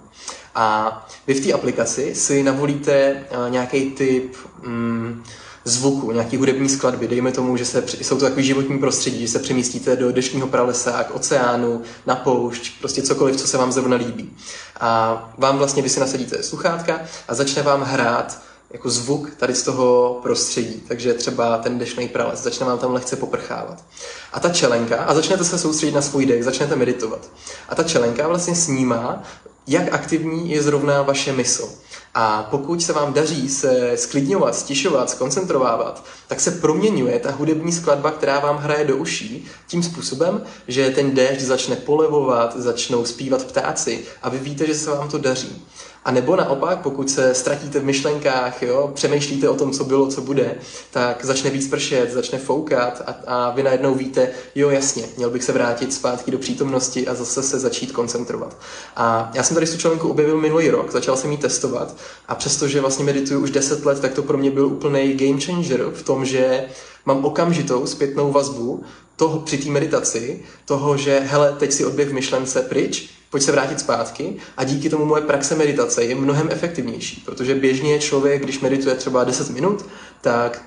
[0.54, 5.24] A vy v té aplikaci si navolíte nějaký typ mm,
[5.64, 7.08] zvuku, nějaký hudební skladby.
[7.08, 11.04] Dejme tomu, že se, jsou to takový životní prostředí, že se přemístíte do deštního pralesa,
[11.04, 14.36] k oceánu, na poušť, prostě cokoliv, co se vám zrovna líbí.
[14.80, 19.62] A vám vlastně, vy si nasadíte sluchátka a začne vám hrát jako zvuk tady z
[19.62, 20.82] toho prostředí.
[20.88, 23.84] Takže třeba ten dešný prales, začne vám tam lehce poprchávat.
[24.32, 27.30] A ta čelenka, a začnete se soustředit na svůj dech, začnete meditovat.
[27.68, 29.22] A ta čelenka vlastně snímá,
[29.66, 31.68] jak aktivní je zrovna vaše mysl.
[32.14, 38.10] A pokud se vám daří se sklidňovat, stišovat, skoncentrovávat, tak se proměňuje ta hudební skladba,
[38.10, 44.04] která vám hraje do uší, tím způsobem, že ten déšť začne polevovat, začnou zpívat ptáci
[44.22, 45.62] a vy víte, že se vám to daří.
[46.04, 50.20] A nebo naopak, pokud se ztratíte v myšlenkách, jo, přemýšlíte o tom, co bylo, co
[50.20, 50.54] bude,
[50.90, 55.44] tak začne víc pršet, začne foukat a, a vy najednou víte, jo jasně, měl bych
[55.44, 58.56] se vrátit zpátky do přítomnosti a zase se začít koncentrovat.
[58.96, 61.96] A já jsem tady tu členku objevil minulý rok, začal jsem ji testovat
[62.28, 65.84] a přestože vlastně medituju už 10 let, tak to pro mě byl úplný game changer
[65.94, 66.64] v tom, že
[67.06, 68.84] mám okamžitou zpětnou vazbu
[69.16, 73.52] toho při té meditaci, toho, že hele, teď si odběh v myšlence pryč, pojď se
[73.52, 78.60] vrátit zpátky a díky tomu moje praxe meditace je mnohem efektivnější, protože běžně člověk, když
[78.60, 79.84] medituje třeba 10 minut,
[80.20, 80.62] tak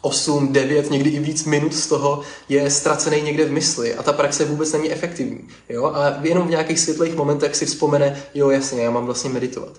[0.00, 4.12] 8, 9, někdy i víc minut z toho je ztracený někde v mysli a ta
[4.12, 5.48] praxe vůbec není efektivní.
[5.68, 5.84] Jo?
[5.84, 9.72] A jenom v nějakých světlých momentech si vzpomene, jo jasně, já mám vlastně meditovat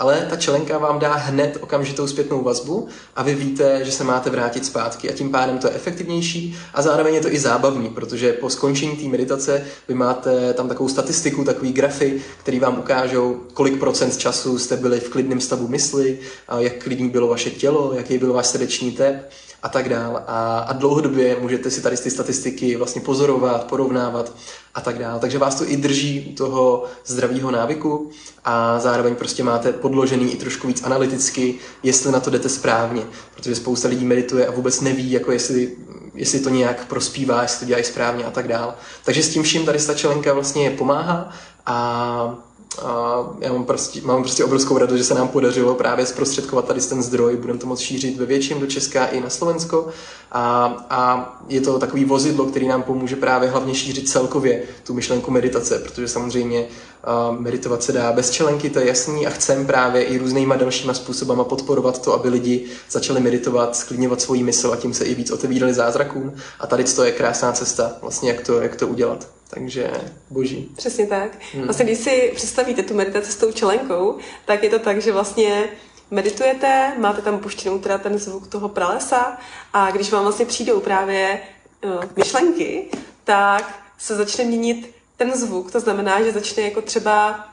[0.00, 4.30] ale ta čelenka vám dá hned okamžitou zpětnou vazbu a vy víte, že se máte
[4.30, 5.10] vrátit zpátky.
[5.10, 8.96] A tím pádem to je efektivnější a zároveň je to i zábavný, protože po skončení
[8.96, 14.58] té meditace vy máte tam takovou statistiku, takový grafy, který vám ukážou, kolik procent času
[14.58, 16.18] jste byli v klidném stavu mysli,
[16.58, 19.30] jak klidný bylo vaše tělo, jaký byl váš srdeční tep
[19.62, 20.22] a tak dál.
[20.26, 24.32] A, a dlouhodobě můžete si tady ty statistiky vlastně pozorovat, porovnávat
[24.74, 25.18] a tak dál.
[25.18, 28.10] Takže vás to i drží toho zdravého návyku
[28.44, 33.02] a zároveň prostě máte podložený i trošku víc analyticky, jestli na to jdete správně,
[33.34, 35.76] protože spousta lidí medituje a vůbec neví, jako jestli,
[36.14, 38.74] jestli to nějak prospívá, jestli to dělají správně a tak dál.
[39.04, 41.32] Takže s tím vším tady stačelenka vlastně pomáhá
[41.66, 46.64] a a já mám prostě, mám prostě obrovskou radost, že se nám podařilo právě zprostředkovat
[46.64, 49.88] tady ten zdroj, budeme to moct šířit ve větším do Česka i na Slovensko.
[50.32, 55.30] A, a je to takový vozidlo, který nám pomůže právě hlavně šířit celkově tu myšlenku
[55.30, 59.26] meditace, protože samozřejmě uh, meditovat se dá bez čelenky, to je jasný.
[59.26, 64.42] A chcem právě i různýma dalšíma způsobama podporovat to, aby lidi začali meditovat, sklidňovat svoji
[64.42, 66.32] mysl a tím se i víc otevírali zázrakům.
[66.60, 69.39] A tady to je krásná cesta vlastně, jak to, jak to udělat.
[69.54, 69.90] Takže
[70.30, 70.68] boží.
[70.76, 71.30] Přesně tak.
[71.54, 71.64] Hmm.
[71.64, 75.68] Vlastně, když si představíte tu meditaci s tou čelenkou, tak je to tak, že vlastně
[76.10, 79.38] meditujete, máte tam puštěnou teda ten zvuk toho pralesa
[79.72, 81.40] a když vám vlastně přijdou právě
[81.84, 82.88] uh, myšlenky,
[83.24, 87.48] tak se začne měnit ten zvuk, to znamená, že začne jako třeba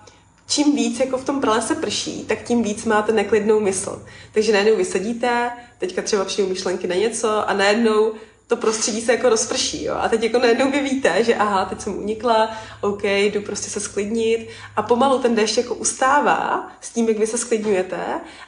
[0.48, 4.06] čím víc jako v tom pralese prší, tak tím víc máte neklidnou mysl.
[4.34, 8.14] Takže najednou vy sedíte, teďka třeba přijdou myšlenky na něco a najednou
[8.48, 9.96] to prostředí se jako rozprší, jo.
[9.96, 13.80] A teď jako najednou vy víte, že aha, teď jsem unikla, OK, jdu prostě se
[13.80, 18.00] sklidnit a pomalu ten déšť jako ustává s tím, jak vy se sklidňujete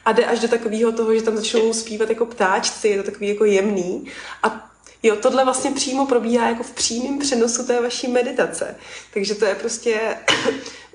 [0.06, 3.28] a jde až do takového toho, že tam začnou zpívat jako ptáčci, je to takový
[3.28, 4.06] jako jemný
[4.44, 4.70] a
[5.04, 8.76] Jo, tohle vlastně přímo probíhá jako v přímém přenosu té vaší meditace.
[9.14, 10.18] Takže to je prostě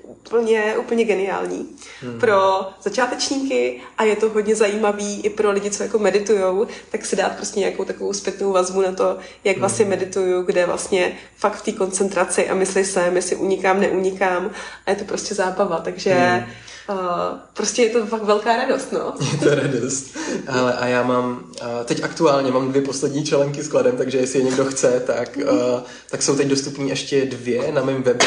[0.05, 1.69] úplně, úplně geniální
[2.01, 2.19] hmm.
[2.19, 7.15] pro začátečníky a je to hodně zajímavý i pro lidi, co jako meditujou, tak si
[7.15, 9.89] dát prostě nějakou takovou zpětnou vazbu na to, jak vlastně hmm.
[9.89, 14.51] medituju, kde vlastně fakt v té koncentraci a mysli jsem, jestli unikám, neunikám
[14.85, 16.45] a je to prostě zábava, takže hmm.
[16.89, 19.13] Uh, prostě je to fakt velká radost, no.
[19.31, 20.17] Je to radost.
[20.47, 24.39] Ale a já mám, uh, teď aktuálně mám dvě poslední členky s kladem, takže jestli
[24.39, 25.79] je někdo chce, tak, uh,
[26.09, 28.25] tak jsou teď dostupní ještě dvě na mém webu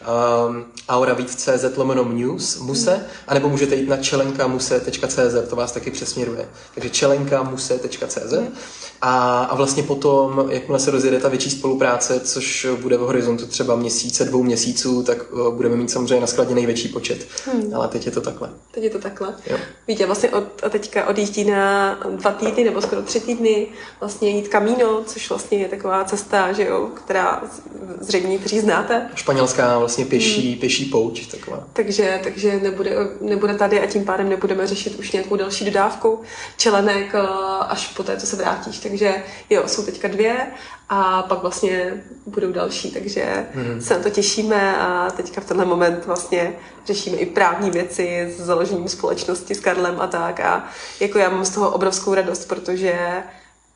[0.00, 6.48] um, auravíc.cz lomeno news, muse, anebo můžete jít na čelenkamuse.cz, to vás taky přesměruje.
[6.74, 8.34] Takže čelenkamuse.cz
[9.02, 13.76] a, a vlastně potom, jakmile se rozjede ta větší spolupráce, což bude v horizontu třeba
[13.76, 17.26] měsíce, dvou měsíců, tak uh, budeme mít samozřejmě na skladě největší počet.
[17.46, 17.74] Hmm.
[17.74, 18.50] Ale teď je to takhle.
[18.70, 19.34] Teď je to takhle.
[19.46, 19.56] Jo.
[19.88, 23.66] Víte, vlastně od, a teďka odjíždí na dva týdny nebo skoro tři týdny
[24.00, 27.42] vlastně jít kamíno, což vlastně je taková cesta, že jo, která
[28.00, 29.10] zřejmě někteří znáte.
[29.14, 30.60] Španělská vlastně pěší, hmm.
[30.60, 31.64] pěší pouť taková.
[31.72, 36.20] Takže, takže nebude, nebude tady a tím pádem nebudeme řešit už nějakou další dodávku
[36.56, 37.20] čelenek uh,
[37.68, 38.78] až po té, co se vrátíš.
[38.78, 39.14] Takže
[39.50, 40.46] jo, jsou teďka dvě
[40.88, 43.80] a pak vlastně budou další, takže hmm.
[43.80, 46.52] se na to těšíme a teďka v tenhle moment vlastně
[46.86, 50.64] řešíme i právní věci s založením společnosti s Karlem a tak a
[51.00, 53.22] jako já mám z toho obrovskou radost, protože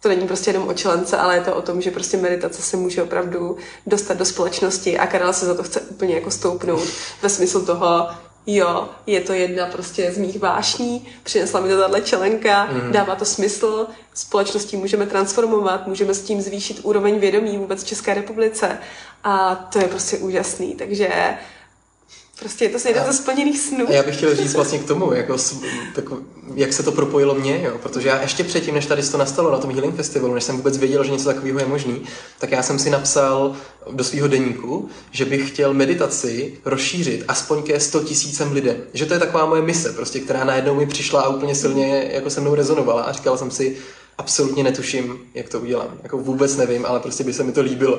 [0.05, 2.77] to není prostě jenom o čelence, ale je to o tom, že prostě meditace se
[2.77, 6.89] může opravdu dostat do společnosti a Karel se za to chce úplně jako stoupnout
[7.23, 8.09] ve smyslu toho,
[8.47, 12.93] jo, je to jedna prostě z mých vášní, přinesla mi to tahle čelenka, mm.
[12.93, 18.15] dává to smysl, společností můžeme transformovat, můžeme s tím zvýšit úroveň vědomí vůbec v České
[18.15, 18.79] republice
[19.25, 21.09] a to je prostě úžasný, takže
[22.39, 23.89] Prostě je to jeden ze splněných snů.
[23.89, 25.37] A já bych chtěl říct vlastně k tomu, jako,
[25.95, 26.05] tak,
[26.55, 27.79] jak se to propojilo mně, jo?
[27.83, 30.79] protože já ještě předtím, než tady to nastalo na tom Healing Festivalu, než jsem vůbec
[30.79, 32.03] věděl, že něco takového je možný,
[32.39, 33.57] tak já jsem si napsal
[33.91, 38.77] do svého deníku, že bych chtěl meditaci rozšířit aspoň ke 100 tisícem lidem.
[38.93, 42.31] Že to je taková moje mise, prostě, která najednou mi přišla a úplně silně jako
[42.31, 43.77] se mnou rezonovala a říkal jsem si,
[44.19, 45.99] absolutně netuším, jak to udělám.
[46.03, 47.99] Jako vůbec nevím, ale prostě by se mi to líbilo.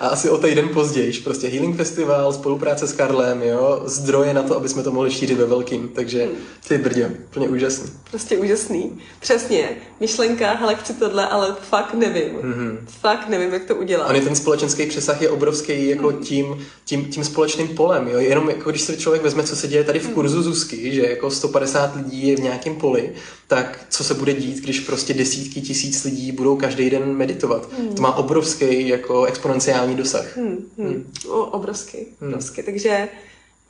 [0.00, 4.56] A asi o týden později, prostě Healing Festival, spolupráce s Karlem, jo, zdroje na to,
[4.56, 5.88] aby jsme to mohli šířit ve velkým.
[5.88, 6.28] Takže
[6.68, 7.90] ty brdě, úplně úžasný.
[8.10, 9.00] Prostě úžasný.
[9.20, 9.68] Přesně.
[10.00, 12.36] Myšlenka, hele, chci tohle, ale fakt nevím.
[12.36, 12.78] Mm-hmm.
[13.00, 14.08] Fakt nevím, jak to udělat.
[14.08, 16.18] On je ten společenský přesah je obrovský jako mm.
[16.18, 18.08] tím, tím, tím společným polem.
[18.08, 18.18] Jo?
[18.18, 20.14] Jenom jako když se člověk vezme, co se děje tady v mm.
[20.14, 23.12] kurzu Zuzky, že jako 150 lidí je v nějakém poli,
[23.46, 27.72] tak co se bude dít, když prostě desítky tisíc lidí budou každý den meditovat.
[27.72, 27.94] Hmm.
[27.94, 30.36] To má obrovský jako exponenciální dosah.
[30.36, 30.88] Hmm, hmm.
[30.88, 31.12] Hmm.
[31.28, 32.28] O, obrovský, hmm.
[32.28, 32.62] obrovský.
[32.62, 33.08] Takže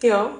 [0.02, 0.30] jo,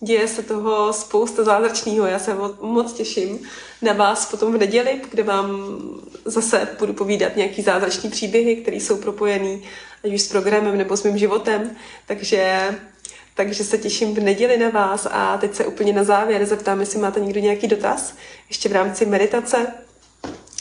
[0.00, 2.06] děje se toho spousta zázračného.
[2.06, 3.38] Já se moc těším
[3.82, 5.76] na vás potom v neděli, kde vám
[6.24, 9.62] zase budu povídat nějaký zázračný příběhy, které jsou propojený
[10.04, 11.70] ať už s programem nebo s mým životem.
[12.06, 12.74] Takže
[13.38, 16.98] takže se těším v neděli na vás a teď se úplně na závěr zeptám, jestli
[16.98, 18.14] máte někdo nějaký dotaz,
[18.48, 19.66] ještě v rámci meditace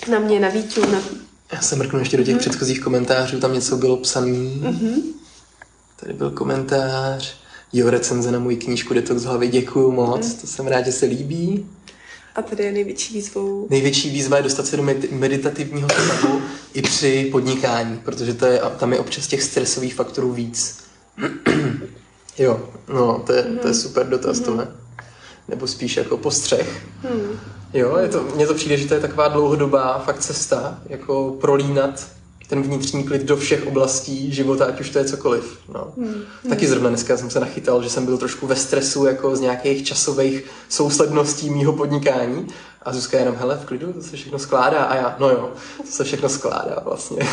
[0.08, 0.82] na mě, na Víťu.
[0.91, 0.99] Na...
[1.53, 2.39] Já se mrknu ještě do těch mm.
[2.39, 4.32] předchozích komentářů, tam něco bylo psané.
[4.32, 5.03] Mm-hmm.
[5.99, 7.36] Tady byl komentář.
[7.74, 10.39] Jo, recenze na moji knížku Detox hlavy, děkuju moc, mm.
[10.39, 11.66] to jsem rád, že se líbí.
[12.36, 13.68] A tady je největší výzvou?
[13.70, 16.41] Největší výzva je dostat se do meditativního stavu
[16.74, 20.78] i při podnikání, protože to je, tam je občas těch stresových faktorů víc.
[22.39, 23.58] Jo, no, to je, mm.
[23.58, 23.82] to je mhm.
[23.82, 24.45] super dotaz, mm.
[24.45, 24.68] to ne?
[25.47, 26.86] Nebo spíš jako postřeh.
[27.03, 27.39] Mm.
[27.74, 32.07] Jo, je to, mně to přijde, že to je taková dlouhodobá fakt cesta, jako prolínat
[32.47, 35.59] ten vnitřní klid do všech oblastí života, ať už to je cokoliv.
[35.74, 35.93] No.
[35.97, 36.22] Hmm.
[36.49, 39.88] Taky zrovna dneska jsem se nachytal, že jsem byl trošku ve stresu jako z nějakých
[39.88, 42.47] časových sousledností mýho podnikání
[42.82, 45.91] a Zuzka jenom, hele, v klidu, to se všechno skládá a já, no jo, to
[45.91, 47.28] se všechno skládá vlastně.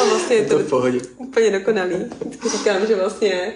[0.00, 1.00] A vlastně je to, to v pohodě.
[1.16, 1.94] úplně dokonalý.
[2.20, 3.52] Vždycky říkám, že vlastně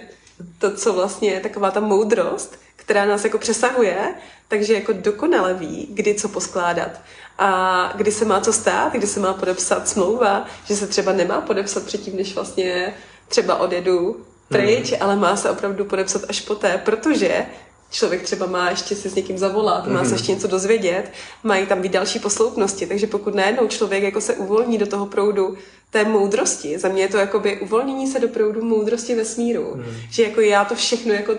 [0.57, 2.57] to, co vlastně je taková ta moudrost,
[2.91, 4.13] která nás jako přesahuje,
[4.47, 7.01] takže jako dokonale ví, kdy co poskládat
[7.37, 11.41] a kdy se má co stát, kdy se má podepsat smlouva, že se třeba nemá
[11.41, 12.93] podepsat předtím, než vlastně
[13.27, 15.01] třeba odjedu pryč, hmm.
[15.01, 17.45] ale má se opravdu podepsat až poté, protože
[17.91, 20.13] člověk třeba má ještě si s někým zavolat, má se hmm.
[20.13, 21.11] ještě něco dozvědět,
[21.43, 25.57] mají tam být další posloupnosti, takže pokud najednou člověk jako se uvolní do toho proudu
[25.89, 29.95] té moudrosti, za mě je to jakoby uvolnění se do proudu moudrosti vesmíru, hmm.
[30.09, 31.33] že jako já to všechno jako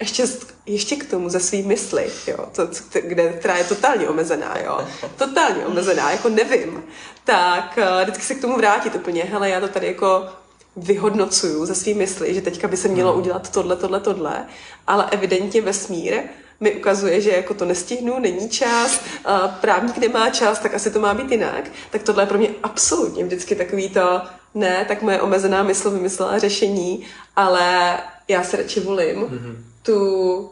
[0.00, 0.24] ještě,
[0.66, 2.68] ještě k tomu ze svý mysli, jo, to,
[3.02, 4.86] kde, která je totálně omezená, jo,
[5.16, 6.84] totálně omezená, jako nevím,
[7.24, 10.28] tak uh, vždycky se k tomu vrátit úplně, hele, já to tady jako
[10.76, 13.20] vyhodnocuju ze svý mysli, že teďka by se mělo hmm.
[13.20, 14.46] udělat tohle, tohle, tohle,
[14.86, 16.22] ale evidentně vesmír
[16.60, 21.00] mi ukazuje, že jako to nestihnu, není čas, uh, právník nemá čas, tak asi to
[21.00, 24.22] má být jinak, tak tohle je pro mě absolutně vždycky takový to,
[24.54, 29.20] ne, tak moje omezená mysl vymyslela řešení, ale já se radši volím.
[29.20, 30.50] Mm-hmm tu,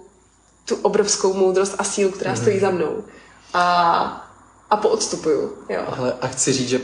[0.65, 3.05] tu obrovskou moudrost a sílu, která stojí za mnou.
[3.55, 4.31] A,
[4.71, 5.53] a poodstupuju.
[5.69, 5.83] Jo.
[5.97, 6.81] Ale a chci říct, že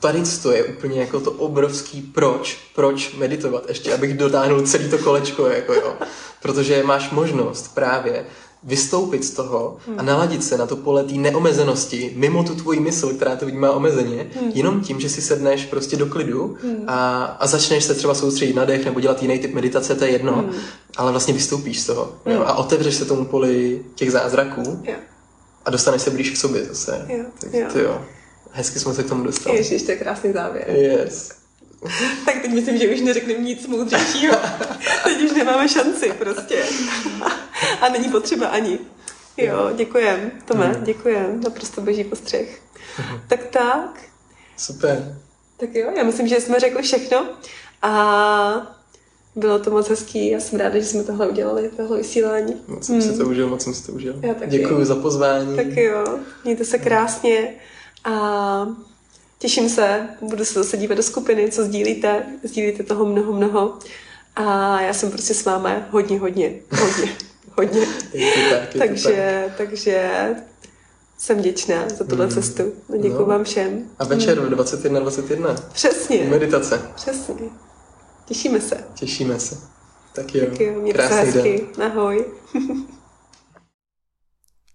[0.00, 4.98] tady to je úplně jako to obrovský proč, proč meditovat, ještě abych dotáhnul celý to
[4.98, 5.96] kolečko, jako jo.
[6.42, 8.26] Protože máš možnost právě
[8.64, 10.00] vystoupit z toho hmm.
[10.00, 13.70] a naladit se na to pole té neomezenosti, mimo tu tvoji mysl, která to vnímá
[13.70, 14.50] omezeně, hmm.
[14.54, 16.84] jenom tím, že si sedneš prostě do klidu hmm.
[16.86, 20.10] a, a začneš se třeba soustředit na dech nebo dělat jiný typ meditace, to je
[20.10, 20.52] jedno, hmm.
[20.96, 22.34] ale vlastně vystoupíš z toho hmm.
[22.34, 25.00] jo, a otevřeš se tomu poli těch zázraků yeah.
[25.64, 27.06] a dostaneš se blíž k sobě zase.
[27.08, 27.26] Yeah.
[27.40, 27.72] Tak yeah.
[27.72, 28.02] to jo.
[28.50, 29.56] Hezky jsme se k tomu dostali.
[29.56, 30.70] Ježiš, to je krásný závěr.
[30.70, 31.41] Yes.
[32.24, 34.36] tak teď myslím, že už neřekneme nic moudřejšího.
[35.04, 36.62] teď už nemáme šanci prostě.
[37.80, 38.78] A není potřeba ani.
[39.36, 40.84] Jo, děkujem, Tome, mm.
[40.84, 42.60] děkujem, naprosto boží postřeh.
[43.28, 44.00] Tak tak.
[44.56, 45.18] Super.
[45.56, 47.26] Tak jo, já myslím, že jsme řekli všechno
[47.82, 48.76] a
[49.36, 50.30] bylo to moc hezký.
[50.30, 52.62] Já jsem ráda, že jsme tohle udělali, tohle vysílání.
[52.68, 53.02] Moc jsem mm.
[53.02, 54.14] si to užil, moc jsem si to užil.
[54.46, 55.56] Děkuji za pozvání.
[55.56, 57.54] Tak jo, mějte se krásně
[58.04, 58.66] a
[59.42, 63.78] těším se, budu se zase dívat do skupiny, co sdílíte, sdílíte toho mnoho, mnoho
[64.36, 67.16] a já jsem prostě s vámi hodně, hodně, hodně
[67.58, 67.86] hodně.
[68.50, 69.56] tak, takže, tak.
[69.56, 70.10] takže
[71.18, 72.32] jsem vděčná za tuhle mm.
[72.32, 72.72] cestu.
[72.88, 73.26] Děkuji no.
[73.26, 73.84] vám všem.
[73.98, 75.00] A večer v 21.21.
[75.00, 75.54] 21.
[75.72, 76.24] Přesně.
[76.24, 76.82] Meditace.
[76.94, 77.48] Přesně.
[78.24, 78.84] Těšíme se.
[78.94, 79.58] Těšíme se.
[80.14, 80.46] Tak jo.
[80.46, 81.68] Tak jo, mějte se hezky.
[81.76, 81.86] Den.
[81.86, 82.24] Ahoj.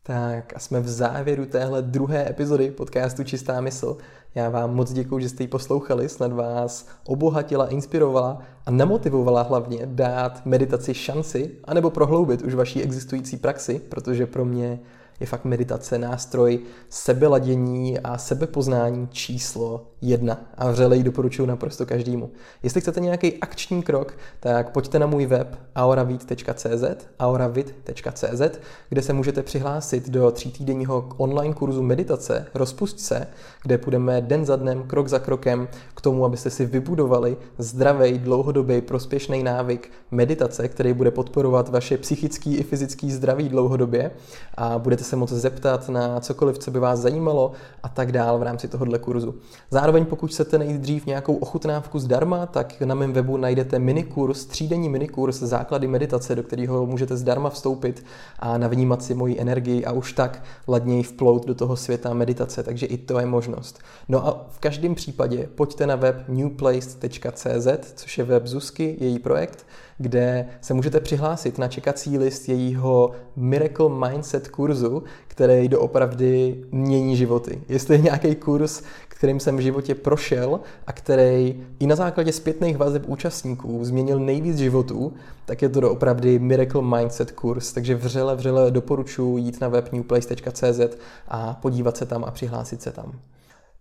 [0.08, 3.98] Tak a jsme v závěru téhle druhé epizody podcastu Čistá mysl.
[4.36, 9.80] Já vám moc děkuji, že jste ji poslouchali, snad vás obohatila, inspirovala a nemotivovala hlavně
[9.86, 14.80] dát meditaci šanci anebo prohloubit už vaší existující praxi, protože pro mě
[15.20, 16.60] je fakt meditace nástroj
[16.90, 20.42] sebeladění a sebepoznání číslo jedna.
[20.58, 22.32] A vřele ji doporučuji naprosto každému.
[22.64, 26.84] Jestli chcete nějaký akční krok, tak pojďte na můj web auravid.cz,
[27.20, 28.42] auravid.cz,
[28.90, 33.28] kde se můžete přihlásit do třítýdenního online kurzu meditace Rozpust se,
[33.64, 38.82] kde půjdeme den za dnem, krok za krokem k tomu, abyste si vybudovali zdravý, dlouhodobý,
[38.82, 44.12] prospěšný návyk meditace, který bude podporovat vaše psychický i fyzický zdraví dlouhodobě
[44.56, 47.52] a budete se moct zeptat na cokoliv, co by vás zajímalo
[47.84, 49.36] a tak dál v rámci tohohle kurzu.
[49.72, 55.40] Zároveň pokud chcete nejdřív nějakou ochutnávku zdarma, tak na mém webu najdete minikurs, třídenní minikurs
[55.40, 58.06] Základy meditace, do kterého můžete zdarma vstoupit
[58.40, 62.86] a navnímat si moji energii a už tak ladněji vplout do toho světa meditace, takže
[62.86, 63.80] i to je možnost.
[64.10, 69.66] No a v každém případě pojďte na web newplace.cz, což je web Zuzky, její projekt,
[69.98, 74.97] kde se můžete přihlásit na čekací list jejího Miracle Mindset kurzu,
[75.28, 77.62] který doopravdy mění životy.
[77.70, 82.78] Jestli je nějaký kurz, kterým jsem v životě prošel a který i na základě zpětných
[82.78, 85.14] vazeb účastníků změnil nejvíc životů,
[85.46, 87.74] tak je to doopravdy Miracle Mindset kurz.
[87.74, 92.92] Takže vřele, vřele doporučuji jít na web newplace.cz a podívat se tam a přihlásit se
[92.92, 93.20] tam.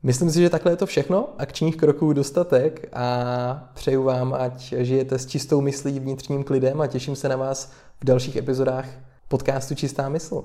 [0.03, 1.29] Myslím si, že takhle je to všechno.
[1.39, 7.17] Akčních kroků dostatek a přeju vám, ať žijete s čistou myslí, vnitřním klidem a těším
[7.17, 8.87] se na vás v dalších epizodách
[9.29, 10.45] podcastu Čistá mysl.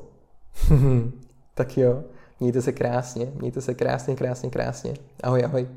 [1.53, 2.03] tak jo,
[2.39, 4.93] mějte se krásně, mějte se krásně, krásně, krásně.
[5.23, 5.67] Ahoj, ahoj.